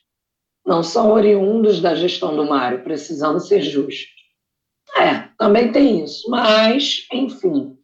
[0.64, 4.06] Não são oriundos da gestão do Mário, precisando ser justos.
[4.96, 6.30] É, também tem isso.
[6.30, 7.76] Mas, enfim,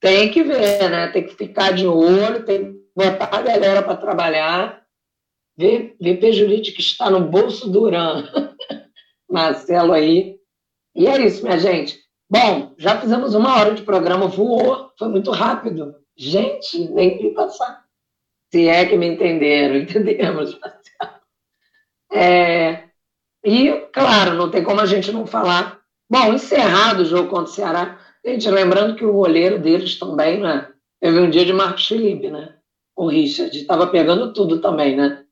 [0.00, 1.08] tem que ver, né?
[1.08, 4.80] Tem que ficar de olho, tem que botar a galera para trabalhar
[5.58, 8.28] VP Jurídico está no bolso do Uran.
[9.30, 10.38] Marcelo aí.
[10.94, 11.98] E é isso, minha gente.
[12.30, 15.96] Bom, já fizemos uma hora de programa, voou, foi muito rápido.
[16.16, 17.84] Gente, nem que passar.
[18.52, 20.56] Se é que me entenderam, entendemos.
[22.12, 22.84] É,
[23.44, 25.80] e, claro, não tem como a gente não falar.
[26.08, 27.98] Bom, encerrado o jogo contra o Ceará.
[28.24, 30.68] Gente, lembrando que o goleiro deles também, né?
[31.00, 32.54] Teve um dia de Marcos Felipe, né?
[32.94, 33.56] O Richard.
[33.56, 35.24] Estava pegando tudo também, né?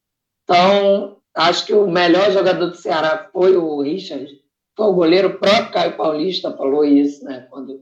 [0.42, 4.37] Então, acho que o melhor jogador do Ceará foi o Richard,
[4.78, 7.80] foi o goleiro, próprio Caio Paulista falou isso, né, quando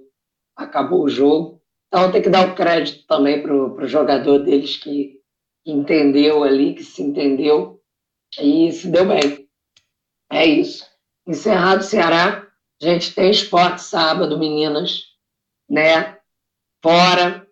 [0.56, 1.62] acabou o jogo.
[1.88, 5.20] Então tem que dar o crédito também para o jogador deles que
[5.66, 7.82] entendeu ali, que se entendeu
[8.40, 9.46] e se deu bem.
[10.32, 10.86] É isso.
[11.26, 12.46] Encerrado o Ceará,
[12.80, 15.02] a gente tem esporte sábado, meninas,
[15.68, 16.16] né?
[16.82, 17.46] Fora.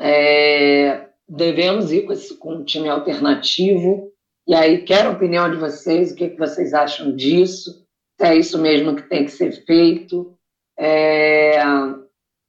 [0.00, 4.10] É, devemos ir com, esse, com um time alternativo.
[4.46, 7.81] E aí, quero a opinião de vocês, o que, que vocês acham disso,
[8.26, 10.36] é isso mesmo que tem que ser feito.
[10.78, 11.60] É,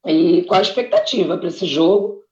[0.05, 2.23] e qual a expectativa para esse jogo?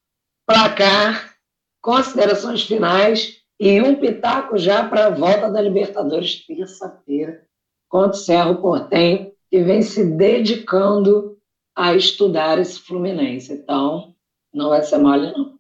[0.46, 1.36] Placar,
[1.82, 7.46] considerações finais e um pitaco já para a volta da Libertadores terça-feira
[7.88, 11.38] contra o Cerro Portenho, que vem se dedicando
[11.76, 13.54] a estudar esse Fluminense.
[13.54, 14.16] Então,
[14.54, 15.60] não vai ser mole, não.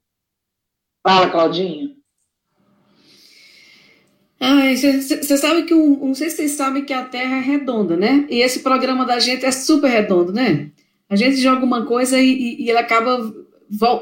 [1.06, 1.96] Fala, Claudinha.
[4.42, 8.26] Você sabe que, um, não sei se vocês sabem que a Terra é redonda, né?
[8.28, 10.72] E esse programa da gente é super redondo, né?
[11.08, 13.32] A gente joga uma coisa e, e, e ele acaba,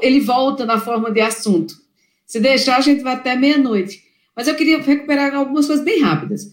[0.00, 1.74] ele volta na forma de assunto.
[2.24, 4.02] Se deixar, a gente vai até meia-noite.
[4.34, 6.50] Mas eu queria recuperar algumas coisas bem rápidas.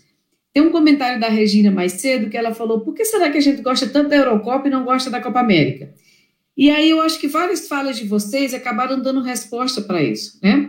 [0.51, 3.41] Tem um comentário da Regina mais cedo que ela falou: por que será que a
[3.41, 5.93] gente gosta tanto da Eurocopa e não gosta da Copa América?
[6.57, 10.67] E aí eu acho que várias falas de vocês acabaram dando resposta para isso, né?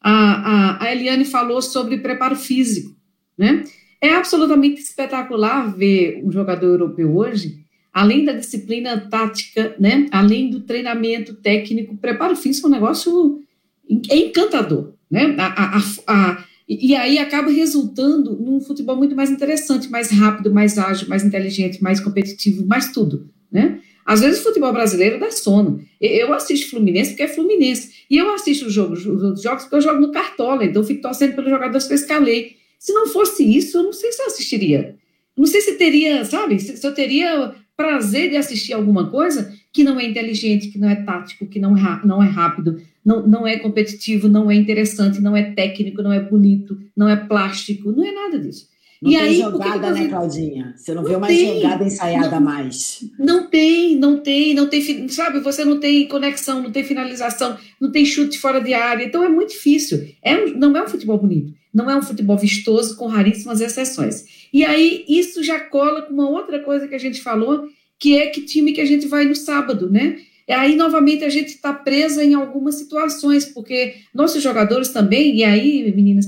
[0.00, 2.96] A, a, a Eliane falou sobre preparo físico,
[3.36, 3.64] né?
[4.00, 7.60] É absolutamente espetacular ver um jogador europeu hoje
[7.92, 13.42] além da disciplina tática, né, além do treinamento técnico, preparo físico é um negócio
[13.88, 15.34] encantador, né?
[15.38, 20.78] A, a, a, e aí acaba resultando num futebol muito mais interessante, mais rápido, mais
[20.78, 23.80] ágil, mais inteligente, mais competitivo, mais tudo, né?
[24.10, 25.84] Às vezes o futebol brasileiro dá sono.
[26.00, 27.92] Eu assisto Fluminense porque é Fluminense.
[28.10, 31.00] E eu assisto os jogos, os jogos porque eu jogo no Cartola, então eu fico
[31.00, 32.56] torcendo pelos jogadores que eu escalei.
[32.76, 34.96] Se não fosse isso, eu não sei se eu assistiria.
[35.36, 40.00] Não sei se teria, sabe, se eu teria prazer de assistir alguma coisa que não
[40.00, 43.60] é inteligente, que não é tático, que não é, não é rápido, não, não é
[43.60, 48.10] competitivo, não é interessante, não é técnico, não é bonito, não é plástico, não é
[48.10, 48.68] nada disso.
[49.02, 50.74] Não e tem aí, jogada, né, Claudinha?
[50.76, 53.04] Você não, não vê uma tem, jogada ensaiada não, mais.
[53.18, 55.40] Não tem, não tem, não tem, sabe?
[55.40, 59.28] Você não tem conexão, não tem finalização, não tem chute fora de área, então é
[59.28, 60.06] muito difícil.
[60.22, 64.24] É, não é um futebol bonito, não é um futebol vistoso, com raríssimas exceções.
[64.52, 68.26] E aí isso já cola com uma outra coisa que a gente falou, que é
[68.26, 70.18] que time que a gente vai no sábado, né?
[70.46, 75.44] E aí, novamente, a gente está presa em algumas situações, porque nossos jogadores também, e
[75.44, 76.26] aí, meninas,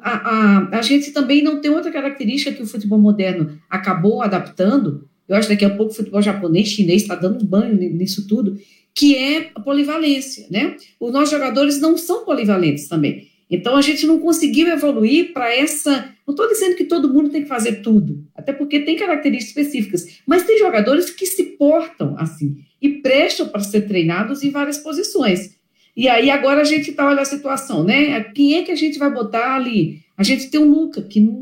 [0.00, 5.08] a, a, a gente também não tem outra característica que o futebol moderno acabou adaptando,
[5.28, 8.58] eu acho que daqui a pouco o futebol japonês, chinês está dando banho nisso tudo,
[8.94, 10.76] que é a polivalência, né?
[11.00, 13.28] Os nossos jogadores não são polivalentes também.
[13.50, 16.12] Então a gente não conseguiu evoluir para essa.
[16.26, 20.20] Não estou dizendo que todo mundo tem que fazer tudo, até porque tem características específicas,
[20.26, 25.56] mas tem jogadores que se portam assim e prestam para ser treinados em várias posições.
[25.96, 28.20] E aí agora a gente está, olha a situação, né?
[28.34, 30.00] Quem é que a gente vai botar ali?
[30.16, 31.32] A gente tem o Luca, que não,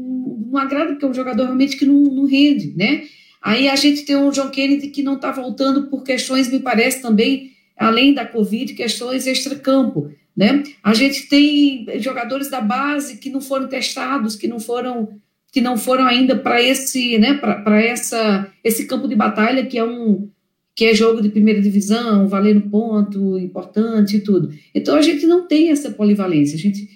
[0.50, 3.04] não agrada, porque é um jogador realmente que não, não rende, né?
[3.40, 7.00] Aí a gente tem o John Kennedy que não está voltando por questões, me parece
[7.00, 10.10] também, além da Covid, questões extra-campo.
[10.36, 10.62] Né?
[10.82, 15.20] A gente tem jogadores da base que não foram testados, que não foram
[15.52, 19.84] que não foram ainda para esse, né, para essa esse campo de batalha que é
[19.84, 20.30] um
[20.74, 24.50] que é jogo de primeira divisão, valendo ponto, importante e tudo.
[24.74, 26.56] Então a gente não tem essa polivalência.
[26.56, 26.88] A gente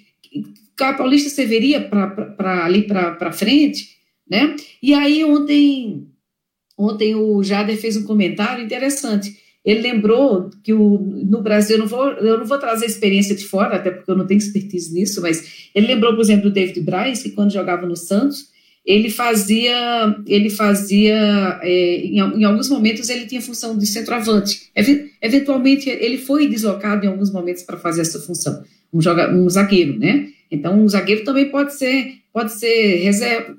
[0.81, 3.97] a Paulista serviria para ali para frente,
[4.29, 4.55] né?
[4.81, 6.07] E aí ontem
[6.77, 11.87] ontem o Jader fez um comentário interessante ele lembrou que o, no Brasil, eu não,
[11.87, 15.21] vou, eu não vou trazer experiência de fora, até porque eu não tenho expertise nisso,
[15.23, 18.51] mas ele lembrou, por exemplo, do David Braz, que quando jogava no Santos,
[18.85, 24.69] ele fazia, ele fazia é, em, em, alguns momentos ele tinha função de centroavante.
[25.21, 28.63] Eventualmente ele foi deslocado em alguns momentos para fazer essa função,
[28.93, 30.27] um, joga, um zagueiro, né?
[30.51, 33.55] Então um zagueiro também pode ser, pode ser reserva,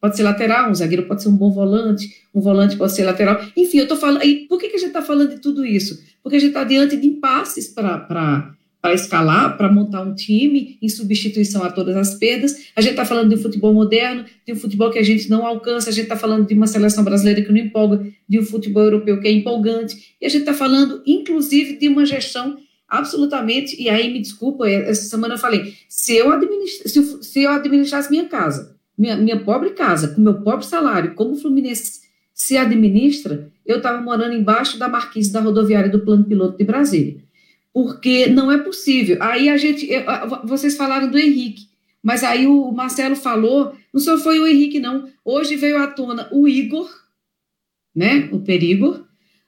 [0.00, 3.44] pode ser lateral, um zagueiro pode ser um bom volante, um volante pode ser lateral.
[3.56, 4.24] Enfim, eu estou falando.
[4.24, 6.00] E por que, que a gente está falando de tudo isso?
[6.22, 8.54] Porque a gente está diante de impasses para
[8.90, 12.70] escalar, para montar um time em substituição a todas as perdas.
[12.74, 15.46] A gente está falando de um futebol moderno, de um futebol que a gente não
[15.46, 18.82] alcança, a gente está falando de uma seleção brasileira que não empolga, de um futebol
[18.82, 22.56] europeu que é empolgante, e a gente está falando, inclusive, de uma gestão
[22.88, 27.42] absolutamente, e aí me desculpa, essa semana eu falei, se eu, administra, se eu, se
[27.42, 32.02] eu administrasse minha casa, minha, minha pobre casa, com meu pobre salário, como o Fluminense
[32.34, 37.22] se administra, eu estava morando embaixo da marquise da rodoviária do Plano Piloto de Brasília.
[37.72, 39.16] Porque não é possível.
[39.20, 39.88] Aí a gente.
[40.44, 41.68] Vocês falaram do Henrique,
[42.02, 45.08] mas aí o Marcelo falou, não só foi o Henrique, não.
[45.24, 46.90] Hoje veio à tona o Igor,
[47.94, 48.28] né?
[48.32, 49.06] O Perigor,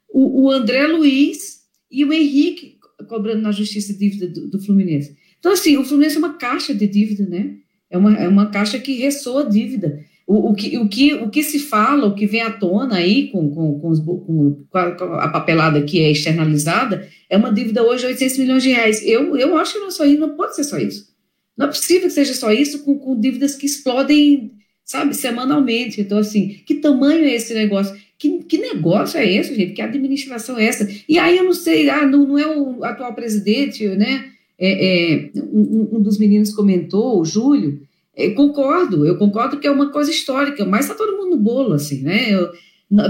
[0.08, 5.16] o, o André Luiz e o Henrique cobrando na justiça dívida do, do, Fluminense.
[5.38, 7.56] Então, assim, o Fluminense é uma caixa de dívida, né?
[7.90, 10.02] É uma, é uma caixa que ressoa dívida.
[10.26, 13.28] O, o, que, o, que, o que se fala, o que vem à tona aí
[13.28, 18.12] com, com, com, os, com, a, papelada que é externalizada, é uma dívida hoje de
[18.12, 19.06] 800 milhões de reais.
[19.06, 21.12] Eu, eu acho que não é só isso, não pode ser só isso.
[21.56, 24.52] Não é possível que seja só isso com, com dívidas que explodem,
[24.84, 26.00] sabe, semanalmente.
[26.00, 27.94] Então, assim, que tamanho é esse negócio?
[28.18, 29.74] Que, que negócio é esse, gente?
[29.74, 30.88] Que administração é essa?
[31.06, 34.30] E aí eu não sei, ah, não, não é o atual presidente, né?
[34.58, 34.70] É,
[35.16, 37.82] é, um, um dos meninos comentou, o Júlio,
[38.16, 41.72] eu concordo, eu concordo que é uma coisa histórica, mas está todo mundo no bolo,
[41.74, 42.32] assim, né?
[42.32, 42.50] Eu,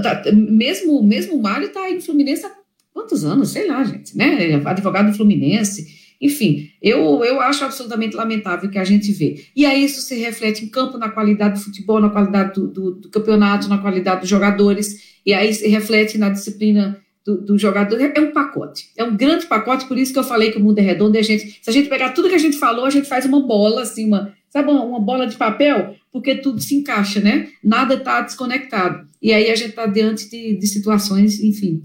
[0.03, 2.53] tá, mesmo, mesmo o Mário está aí no Fluminense há
[2.93, 3.51] quantos anos?
[3.51, 4.51] Sei lá, gente, né?
[4.51, 6.05] É advogado do Fluminense.
[6.21, 9.45] Enfim, eu, eu acho absolutamente lamentável o que a gente vê.
[9.55, 12.91] E aí isso se reflete em campo, na qualidade do futebol, na qualidade do, do,
[12.93, 18.01] do campeonato, na qualidade dos jogadores, e aí se reflete na disciplina do, do, jogador.
[18.01, 20.79] É um pacote, é um grande pacote, por isso que eu falei que o mundo
[20.79, 21.17] é redondo.
[21.17, 23.27] E a gente, se a gente pegar tudo que a gente falou, a gente faz
[23.27, 27.49] uma bola, assim, uma, sabe, uma, bola de papel, porque tudo se encaixa, né?
[27.63, 29.05] Nada está desconectado.
[29.21, 31.83] E aí a gente está diante de, de situações, enfim,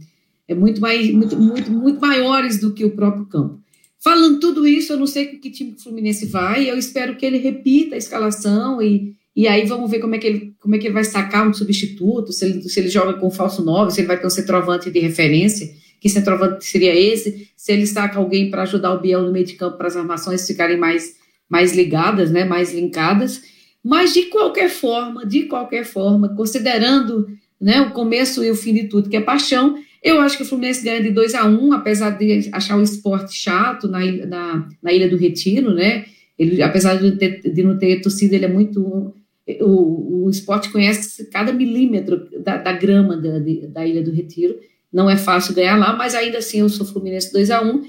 [0.47, 3.59] é muito, mais, muito, muito, muito maiores do que o próprio campo.
[3.99, 7.25] Falando tudo isso, eu não sei com que time o Fluminense vai, eu espero que
[7.25, 10.77] ele repita a escalação e, e aí vamos ver como é que ele, como é
[10.77, 14.01] que ele vai sacar um substituto, se ele, se ele joga com falso 9, se
[14.01, 15.67] ele vai ter um centroavante de referência,
[15.99, 19.53] que centroavante seria esse, se ele saca alguém para ajudar o Biel no meio de
[19.53, 21.17] campo para as armações ficarem mais
[21.49, 23.41] mais ligadas, né, mais linkadas,
[23.83, 27.27] mas de qualquer forma, de qualquer forma, considerando
[27.59, 30.45] né, o começo e o fim de tudo, que é paixão, eu acho que o
[30.45, 34.69] Fluminense ganha de 2 a 1 um, apesar de achar o esporte chato na, na,
[34.81, 36.05] na Ilha do Retiro, né?
[36.37, 39.13] Ele, apesar de, ter, de não ter torcida, ele é muito.
[39.61, 44.57] O, o esporte conhece cada milímetro da, da grama da, da Ilha do Retiro.
[44.91, 47.83] Não é fácil ganhar lá, mas ainda assim eu sou Fluminense 2 a 1 um,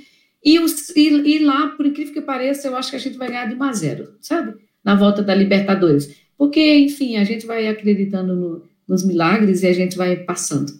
[0.45, 3.29] e, os, e, e, lá, por incrível que pareça, eu acho que a gente vai
[3.29, 4.55] ganhar de 1 a 0, sabe?
[4.83, 6.17] Na volta da Libertadores.
[6.37, 10.73] Porque, enfim, a gente vai acreditando no, nos milagres e a gente vai passando.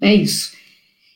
[0.00, 0.52] É isso.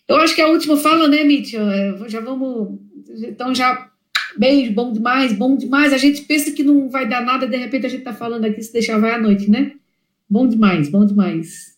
[0.08, 1.68] Eu acho que a última fala, né, Mitchell?
[1.68, 2.78] É, já vamos.
[3.22, 3.90] Então, já.
[4.36, 5.92] Beijo, bom demais, bom demais.
[5.92, 8.60] A gente pensa que não vai dar nada, de repente a gente tá falando aqui,
[8.62, 9.72] se deixar vai à noite, né?
[10.28, 11.76] Bom demais, bom demais.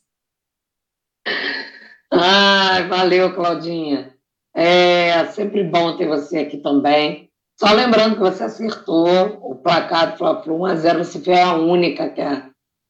[2.11, 4.18] Ai, valeu, Claudinha.
[4.61, 7.31] É sempre bom ter você aqui também.
[7.57, 12.23] Só lembrando que você acertou o placar do Fla-Flu 1x0, você foi a única que,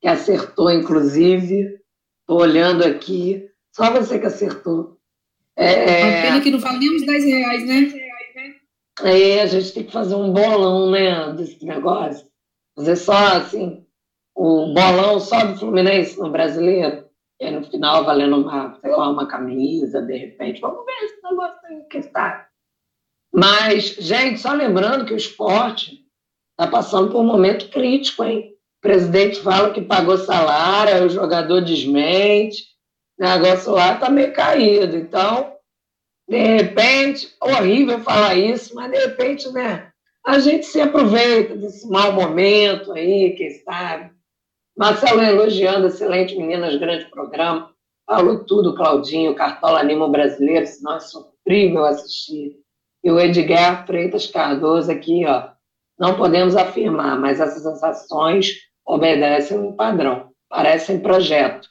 [0.01, 1.79] que acertou, inclusive.
[2.21, 4.97] Estou olhando aqui, só você que acertou.
[5.55, 7.93] É, é pena que não vale nem uns 10 reais, né?
[9.03, 12.27] É, a gente tem que fazer um bolão, né, desse negócio.
[12.75, 13.85] Fazer só, assim,
[14.35, 17.08] o bolão só do Fluminense no brasileiro.
[17.41, 20.61] Aí, no final, valendo uma, sei lá, uma camisa, de repente.
[20.61, 22.49] Vamos ver esse negócio aí que está.
[23.33, 26.05] Mas, gente, só lembrando que o esporte
[26.51, 28.55] está passando por um momento crítico, hein?
[28.79, 32.65] O presidente fala que pagou salário, o jogador desmente,
[33.19, 34.97] o negócio lá está meio caído.
[34.97, 35.53] Então,
[36.29, 39.91] de repente, horrível falar isso, mas de repente, né?
[40.27, 44.13] A gente se aproveita desse mau momento aí, quem sabe,
[44.79, 47.75] Marcelo elogiando, excelente meninas, grande programa.
[48.07, 52.57] Falou tudo, Claudinho, Cartola Anima o Brasileiro, senão é sofrível assistir.
[53.03, 55.49] E o Edgar Freitas Cardoso aqui, ó.
[55.99, 58.53] Não podemos afirmar, mas essas ações
[58.87, 61.69] obedecem um padrão, parecem projeto.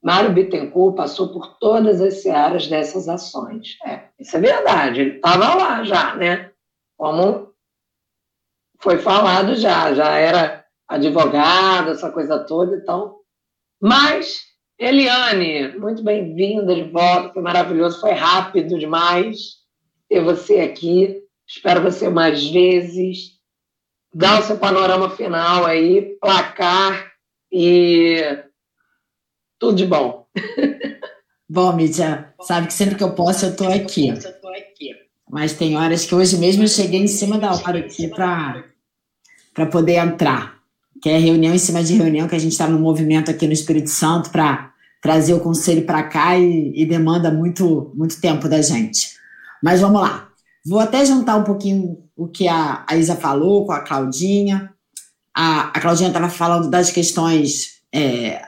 [0.00, 3.76] Mário Bittencourt passou por todas as áreas dessas ações.
[3.84, 6.52] É, isso é verdade, ele estava lá já, né?
[6.96, 7.52] Como
[8.78, 10.57] foi falado já, já era
[10.88, 13.16] advogado, essa coisa toda, então.
[13.80, 14.40] Mas,
[14.78, 19.58] Eliane, muito bem-vinda de volta, foi maravilhoso, foi rápido demais
[20.08, 21.22] ter você aqui.
[21.46, 23.38] Espero você mais vezes.
[24.12, 27.12] Dá o seu panorama final aí, placar
[27.52, 28.42] e
[29.58, 30.26] tudo de bom.
[31.50, 34.12] Bom, Mídia, sabe que sempre que eu posso eu estou aqui.
[35.30, 38.64] Mas tem horas que hoje mesmo eu cheguei em cima da hora aqui para
[39.70, 40.57] poder entrar
[41.00, 43.52] que é reunião em cima de reunião, que a gente está no movimento aqui no
[43.52, 48.60] Espírito Santo para trazer o conselho para cá e, e, demanda muito, muito tempo da
[48.60, 49.16] gente.
[49.62, 50.28] Mas vamos lá.
[50.66, 54.72] Vou até juntar um pouquinho o que a, a Isa falou com a Claudinha.
[55.34, 58.42] A, a Claudinha estava falando das questões é,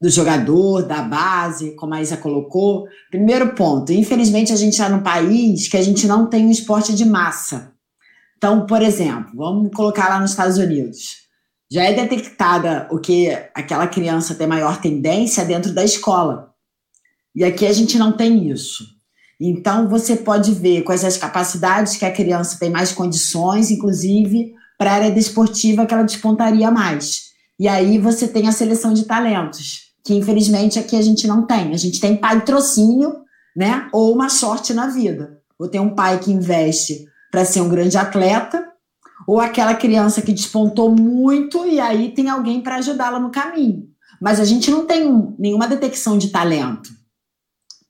[0.00, 2.86] do jogador, da base, como a Isa colocou.
[3.10, 6.94] Primeiro ponto, infelizmente a gente está num país que a gente não tem um esporte
[6.94, 7.72] de massa.
[8.36, 11.23] Então, por exemplo, vamos colocar lá nos Estados Unidos
[11.74, 16.54] já é detectada o que aquela criança tem maior tendência dentro da escola.
[17.34, 18.84] E aqui a gente não tem isso.
[19.40, 24.92] Então, você pode ver quais as capacidades que a criança tem mais condições, inclusive para
[24.92, 27.30] a área desportiva que ela despontaria mais.
[27.58, 31.74] E aí você tem a seleção de talentos, que infelizmente aqui a gente não tem.
[31.74, 33.16] A gente tem patrocínio,
[33.56, 33.88] né?
[33.92, 35.40] Ou uma sorte na vida.
[35.58, 38.64] Ou tem um pai que investe para ser um grande atleta,
[39.26, 43.88] ou aquela criança que despontou muito e aí tem alguém para ajudá-la no caminho.
[44.20, 46.90] Mas a gente não tem nenhuma detecção de talento.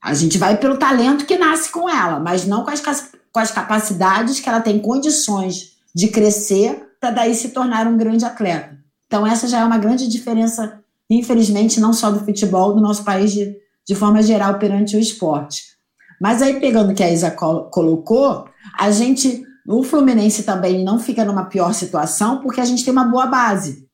[0.03, 2.81] A gente vai pelo talento que nasce com ela, mas não com as,
[3.33, 8.25] com as capacidades que ela tem condições de crescer para daí se tornar um grande
[8.25, 8.77] atleta.
[9.07, 13.33] Então, essa já é uma grande diferença, infelizmente, não só do futebol, do nosso país
[13.33, 13.57] de,
[13.87, 15.63] de forma geral perante o esporte.
[16.21, 18.49] Mas aí, pegando o que a Isa colocou,
[18.79, 23.05] a gente, o Fluminense também não fica numa pior situação porque a gente tem uma
[23.05, 23.89] boa base.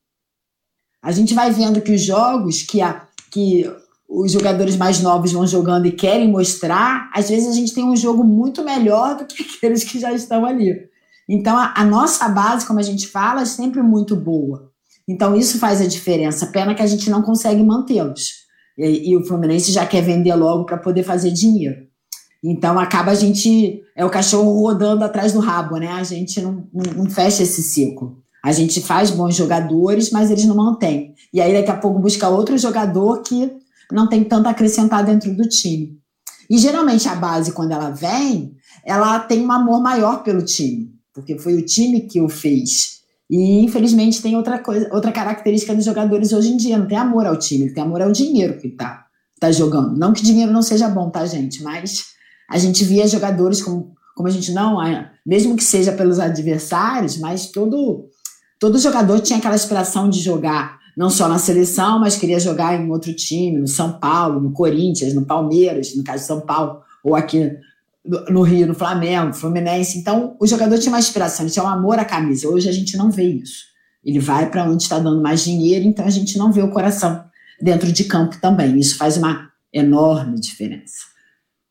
[1.03, 3.71] A gente vai vendo que os jogos que, a, que
[4.09, 7.97] os jogadores mais novos vão jogando e querem mostrar, às vezes a gente tem um
[7.97, 10.91] jogo muito melhor do que aqueles que já estão ali.
[11.29, 14.69] Então, a, a nossa base, como a gente fala, é sempre muito boa.
[15.09, 16.49] Então, isso faz a diferença.
[16.49, 18.41] Pena que a gente não consegue mantê-los.
[18.77, 21.87] E, e, o Fluminense já quer vender logo para poder fazer dinheiro.
[22.43, 23.83] Então, acaba a gente.
[23.95, 25.89] É o cachorro rodando atrás do rabo, né?
[25.89, 28.19] A gente não, não, não fecha esse ciclo.
[28.43, 31.15] A gente faz bons jogadores, mas eles não mantêm.
[31.33, 33.53] E aí, daqui a pouco, busca outro jogador que
[33.93, 36.01] não tem tanto a acrescentar dentro do time.
[36.49, 41.39] E geralmente a base, quando ela vem, ela tem um amor maior pelo time, porque
[41.39, 43.01] foi o time que o fez.
[43.31, 47.27] E infelizmente tem outra coisa, outra característica dos jogadores hoje em dia, não tem amor
[47.27, 49.07] ao time, tem amor ao dinheiro que tá,
[49.39, 49.97] tá jogando.
[49.97, 51.63] Não que dinheiro não seja bom, tá, gente?
[51.63, 52.07] Mas
[52.51, 54.79] a gente via jogadores como, como a gente não,
[55.25, 58.09] mesmo que seja pelos adversários, mas todo,
[58.59, 62.91] todo jogador tinha aquela aspiração de jogar não só na seleção, mas queria jogar em
[62.91, 67.15] outro time, no São Paulo, no Corinthians, no Palmeiras, no caso de São Paulo, ou
[67.15, 67.53] aqui
[68.29, 69.99] no Rio, no Flamengo, Fluminense.
[69.99, 72.49] Então, o jogador tinha uma inspiração, tinha um amor à camisa.
[72.49, 73.65] Hoje a gente não vê isso.
[74.05, 77.25] Ele vai para onde está dando mais dinheiro, então a gente não vê o coração
[77.63, 78.79] dentro de campo também.
[78.79, 81.11] Isso faz uma enorme diferença.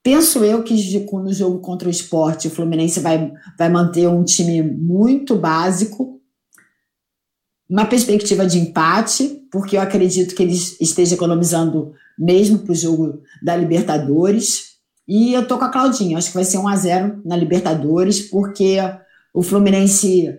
[0.01, 0.73] Penso eu que
[1.11, 6.21] no jogo contra o esporte, o Fluminense vai, vai manter um time muito básico,
[7.69, 13.21] uma perspectiva de empate, porque eu acredito que ele esteja economizando mesmo para o jogo
[13.43, 14.77] da Libertadores.
[15.07, 18.21] E eu tô com a Claudinha, acho que vai ser 1 a 0 na Libertadores,
[18.21, 18.77] porque
[19.33, 20.33] o Fluminense,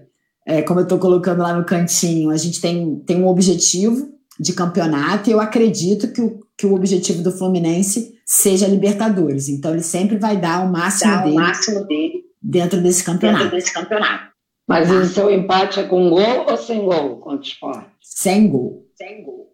[0.46, 4.08] é, como eu estou colocando lá no cantinho, a gente tem, tem um objetivo
[4.38, 9.48] de campeonato e eu acredito que o, que o objetivo do Fluminense seja Libertadores.
[9.48, 13.42] Então ele sempre vai dar o máximo, dar dele, o máximo dele dentro desse campeonato.
[13.42, 14.30] Dentro desse campeonato.
[14.68, 17.90] Mas o seu empate é com gol ou sem gol contra o esporte?
[18.00, 18.86] Sem gol.
[18.94, 19.50] Sem gol.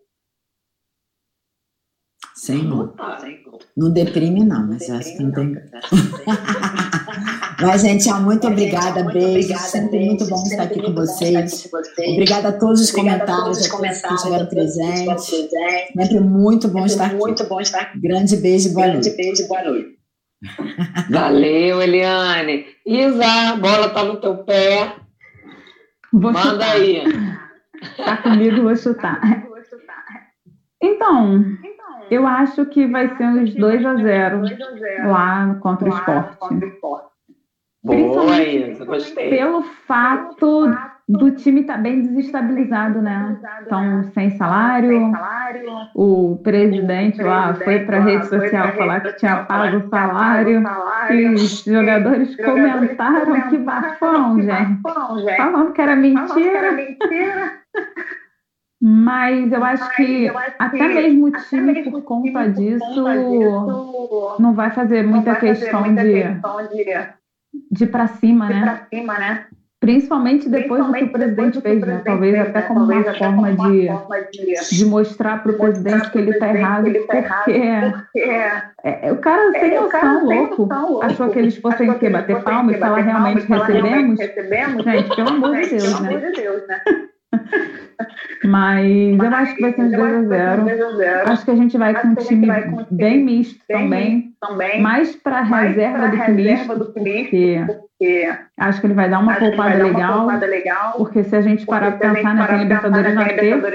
[2.34, 2.94] Sem gol.
[3.74, 5.54] Não deprime, não, mas acho que não tem.
[7.60, 9.56] Mas, gente, muito obrigada, beijo.
[9.58, 11.70] Sempre muito bom estar aqui com vocês.
[12.12, 15.24] Obrigada a todos os comentários, a todos que estiveram presentes.
[15.24, 17.16] Sempre muito bom estar aqui.
[17.16, 18.00] Muito bom estar aqui.
[18.00, 19.10] Grande beijo e boa noite.
[19.10, 19.96] Grande beijo boa noite.
[21.10, 22.66] Valeu, Eliane.
[22.84, 24.94] Isa, a bola está no teu pé.
[26.12, 26.70] Vou Manda chutar.
[26.72, 27.04] aí.
[27.96, 29.20] Tá comigo, vou chutar.
[30.82, 31.42] Então,
[32.10, 34.42] eu acho que vai ser uns 2 a 0
[35.08, 36.36] lá contra o esporte.
[37.86, 39.30] Boa, gostei.
[39.30, 40.68] Pelo fato
[41.08, 43.38] do time estar tá bem desestabilizado, né?
[43.62, 45.12] Estão sem salário.
[45.94, 50.64] O presidente lá foi para a rede social falar que tinha pago o salário.
[51.12, 54.80] E os jogadores comentaram que bafão, gente.
[55.36, 56.72] Falando que era mentira.
[58.82, 63.04] Mas eu acho que até mesmo o time, por conta disso,
[64.38, 66.24] não vai fazer muita questão de,
[67.70, 68.86] de para cima, né?
[69.78, 72.02] Principalmente depois do que o presidente fez, né?
[72.04, 73.88] Talvez até como uma forma de,
[74.72, 77.52] de mostrar para o presidente que ele está errado, porque
[78.82, 80.68] é, o cara sem noção, louco,
[81.02, 84.18] achou que eles fossem que bater palma e falar realmente recebemos.
[84.82, 86.80] Gente, pelo amor de Deus, né?
[88.44, 90.64] Mas, eu acho que vai ser uns 2 a 0.
[91.26, 92.46] Acho que a gente vai com um time
[92.90, 94.34] bem misto também,
[94.80, 100.92] mais para reserva do que misto, porque acho que ele vai dar uma poupada legal,
[100.96, 103.14] porque se a gente parar para pensar na Libertadores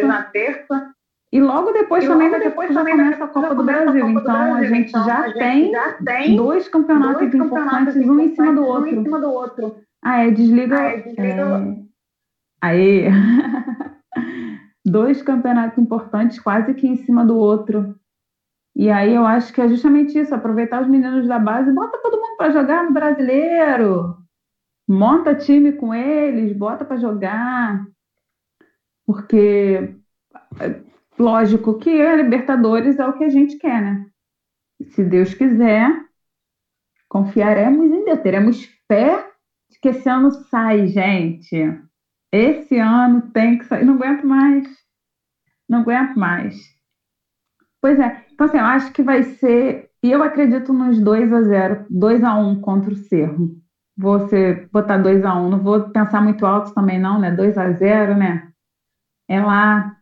[0.04, 0.92] na terça,
[1.34, 4.10] e logo depois e também, logo depois também começa a Copa do Brasil.
[4.10, 4.56] Então, Brasil.
[4.56, 8.20] a gente então, já, a gente tem já tem dois campeonatos, dois campeonatos importantes, um
[8.20, 9.00] em cima do outro.
[9.00, 9.76] Um cima do outro.
[10.04, 10.78] Ah, é, desliga.
[10.78, 11.24] Ah, é, desliga.
[11.24, 11.76] É...
[12.62, 13.06] Aí.
[14.86, 17.96] dois campeonatos importantes quase que em cima do outro.
[18.76, 22.20] E aí eu acho que é justamente isso, aproveitar os meninos da base, bota todo
[22.20, 24.18] mundo para jogar no brasileiro,
[24.88, 27.86] monta time com eles, bota para jogar,
[29.06, 29.96] porque
[31.20, 34.06] lógico que a Libertadores é o que a gente quer, né?
[34.84, 35.92] Se Deus quiser,
[37.10, 39.30] confiaremos em Deus, teremos fé
[39.70, 41.78] de que esse ano sai, gente.
[42.32, 43.86] Esse ano tem que sair.
[43.86, 44.68] Não aguento mais.
[45.68, 46.56] Não aguento mais.
[47.82, 48.26] Pois é.
[48.32, 49.90] Então, assim, eu acho que vai ser.
[50.04, 53.62] E eu acredito nos 2 a 0 2 a 1 contra o Cerro.
[54.30, 57.32] Ser, botar 2 a 1 Não vou pensar muito alto também, não, né?
[57.32, 58.52] 2 a 0 né?
[59.30, 59.96] É lá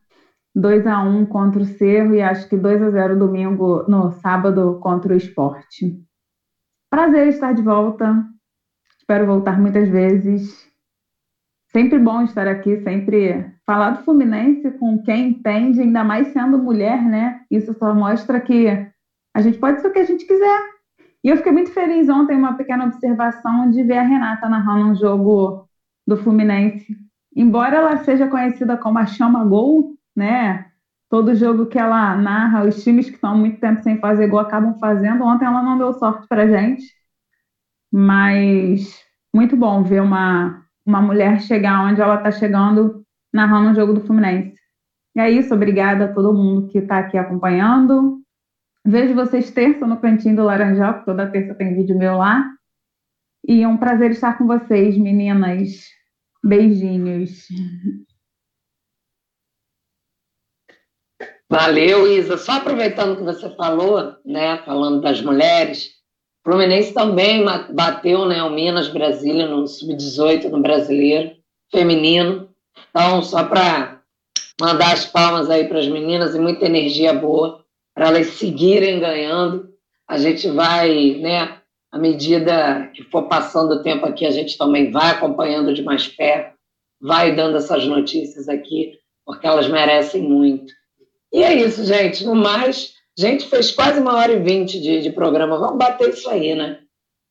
[0.55, 4.79] 2 a 1 contra o Cerro e acho que 2 a 0 domingo, no sábado,
[4.79, 5.99] contra o esporte.
[6.89, 8.25] Prazer estar de volta.
[8.99, 10.68] Espero voltar muitas vezes.
[11.71, 17.01] Sempre bom estar aqui, sempre falar do Fluminense com quem entende, ainda mais sendo mulher,
[17.03, 17.41] né?
[17.49, 18.67] Isso só mostra que
[19.35, 20.61] a gente pode ser o que a gente quiser.
[21.23, 24.95] E eu fiquei muito feliz ontem, uma pequena observação, de ver a Renata narrando um
[24.95, 25.67] jogo
[26.07, 26.97] do Fluminense.
[27.35, 30.65] Embora ela seja conhecida como a Chama Gol, né?
[31.07, 34.77] Todo jogo que ela narra, os times que estão muito tempo sem fazer gol acabam
[34.79, 35.23] fazendo.
[35.23, 36.83] Ontem ela não deu sorte pra gente,
[37.91, 43.03] mas muito bom ver uma uma mulher chegar onde ela está chegando
[43.33, 44.59] narrando o jogo do Fluminense.
[45.15, 48.21] E é isso, obrigada a todo mundo que está aqui acompanhando.
[48.85, 52.49] Vejo vocês terça no Cantinho do Laranjal, toda terça tem vídeo meu lá.
[53.47, 55.87] E é um prazer estar com vocês, meninas.
[56.43, 57.47] Beijinhos.
[61.49, 62.37] Valeu, Isa.
[62.37, 65.98] Só aproveitando que você falou, né, falando das mulheres,
[66.49, 71.35] Fluminense também bateu né, o Minas Brasília no Sub-18 no Brasileiro,
[71.71, 72.49] feminino.
[72.89, 74.01] Então, só para
[74.59, 77.63] mandar as palmas aí para as meninas e muita energia boa
[77.93, 79.69] para elas seguirem ganhando.
[80.07, 81.59] A gente vai, né,
[81.91, 86.07] à medida que for passando o tempo aqui, a gente também vai acompanhando de mais
[86.07, 86.55] perto,
[86.99, 90.73] vai dando essas notícias aqui, porque elas merecem muito.
[91.31, 92.25] E é isso, gente.
[92.25, 95.59] No mais, Gente, fez quase uma hora e vinte de, de programa.
[95.59, 96.79] Vamos bater isso aí, né?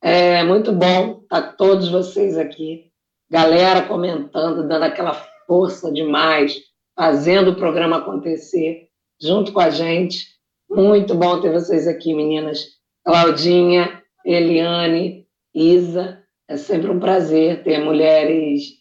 [0.02, 2.90] É muito bom estar todos vocês aqui.
[3.30, 5.14] Galera comentando, dando aquela
[5.46, 6.60] força demais,
[6.94, 10.26] fazendo o programa acontecer junto com a gente.
[10.68, 12.66] Muito bom ter vocês aqui, meninas.
[13.02, 16.22] Claudinha, Eliane, Isa.
[16.46, 18.74] É sempre um prazer ter mulheres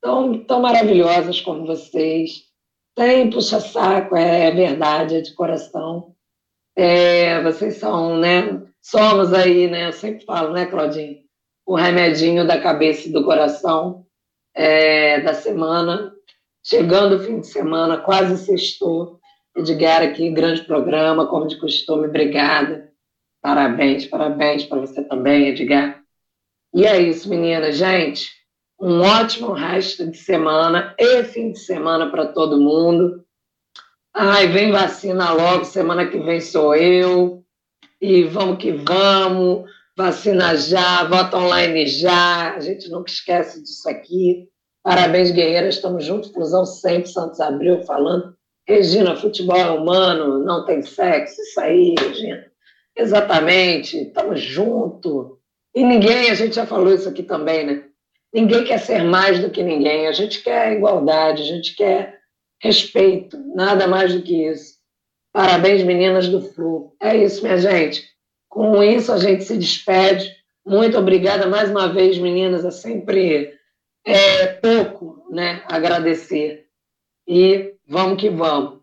[0.00, 2.44] tão, tão maravilhosas como vocês.
[2.96, 6.13] Tem puxa-saco, é, é verdade, é de coração.
[6.76, 8.62] É, vocês são, né?
[8.80, 9.88] Somos aí, né?
[9.88, 11.18] Eu sempre falo, né, Claudinho?
[11.64, 14.04] O remedinho da cabeça e do coração
[14.54, 16.12] é, da semana.
[16.62, 19.20] Chegando o fim de semana, quase sextou.
[19.56, 22.92] Edgar aqui, grande programa, como de costume, obrigada.
[23.40, 26.02] Parabéns, parabéns para você também, Edgar.
[26.74, 27.76] E é isso, meninas.
[27.76, 28.28] Gente,
[28.80, 33.23] um ótimo resto de semana e fim de semana para todo mundo.
[34.16, 37.44] Ai, vem vacina logo, semana que vem sou eu.
[38.00, 42.54] E vamos que vamos, vacina já, voto online já.
[42.54, 44.48] A gente nunca esquece disso aqui.
[44.84, 48.36] Parabéns, guerreiras, estamos juntos, Fusão sempre, Santos Abril falando.
[48.68, 52.44] Regina, futebol é humano, não tem sexo, isso aí, Regina.
[52.96, 55.38] Exatamente, estamos juntos.
[55.74, 57.84] E ninguém, a gente já falou isso aqui também, né?
[58.32, 62.13] Ninguém quer ser mais do que ninguém, a gente quer igualdade, a gente quer
[62.64, 64.78] respeito, nada mais do que isso.
[65.30, 66.96] Parabéns, meninas do Flu.
[66.98, 68.08] É isso, minha gente.
[68.48, 70.34] Com isso, a gente se despede.
[70.64, 72.64] Muito obrigada mais uma vez, meninas.
[72.64, 73.52] É sempre
[74.06, 76.66] é, pouco né, agradecer.
[77.28, 78.80] E vamos que vamos.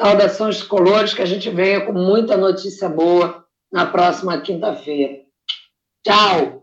[0.00, 5.20] Saudações colores, que a gente venha com muita notícia boa na próxima quinta-feira.
[6.04, 6.56] Tchau!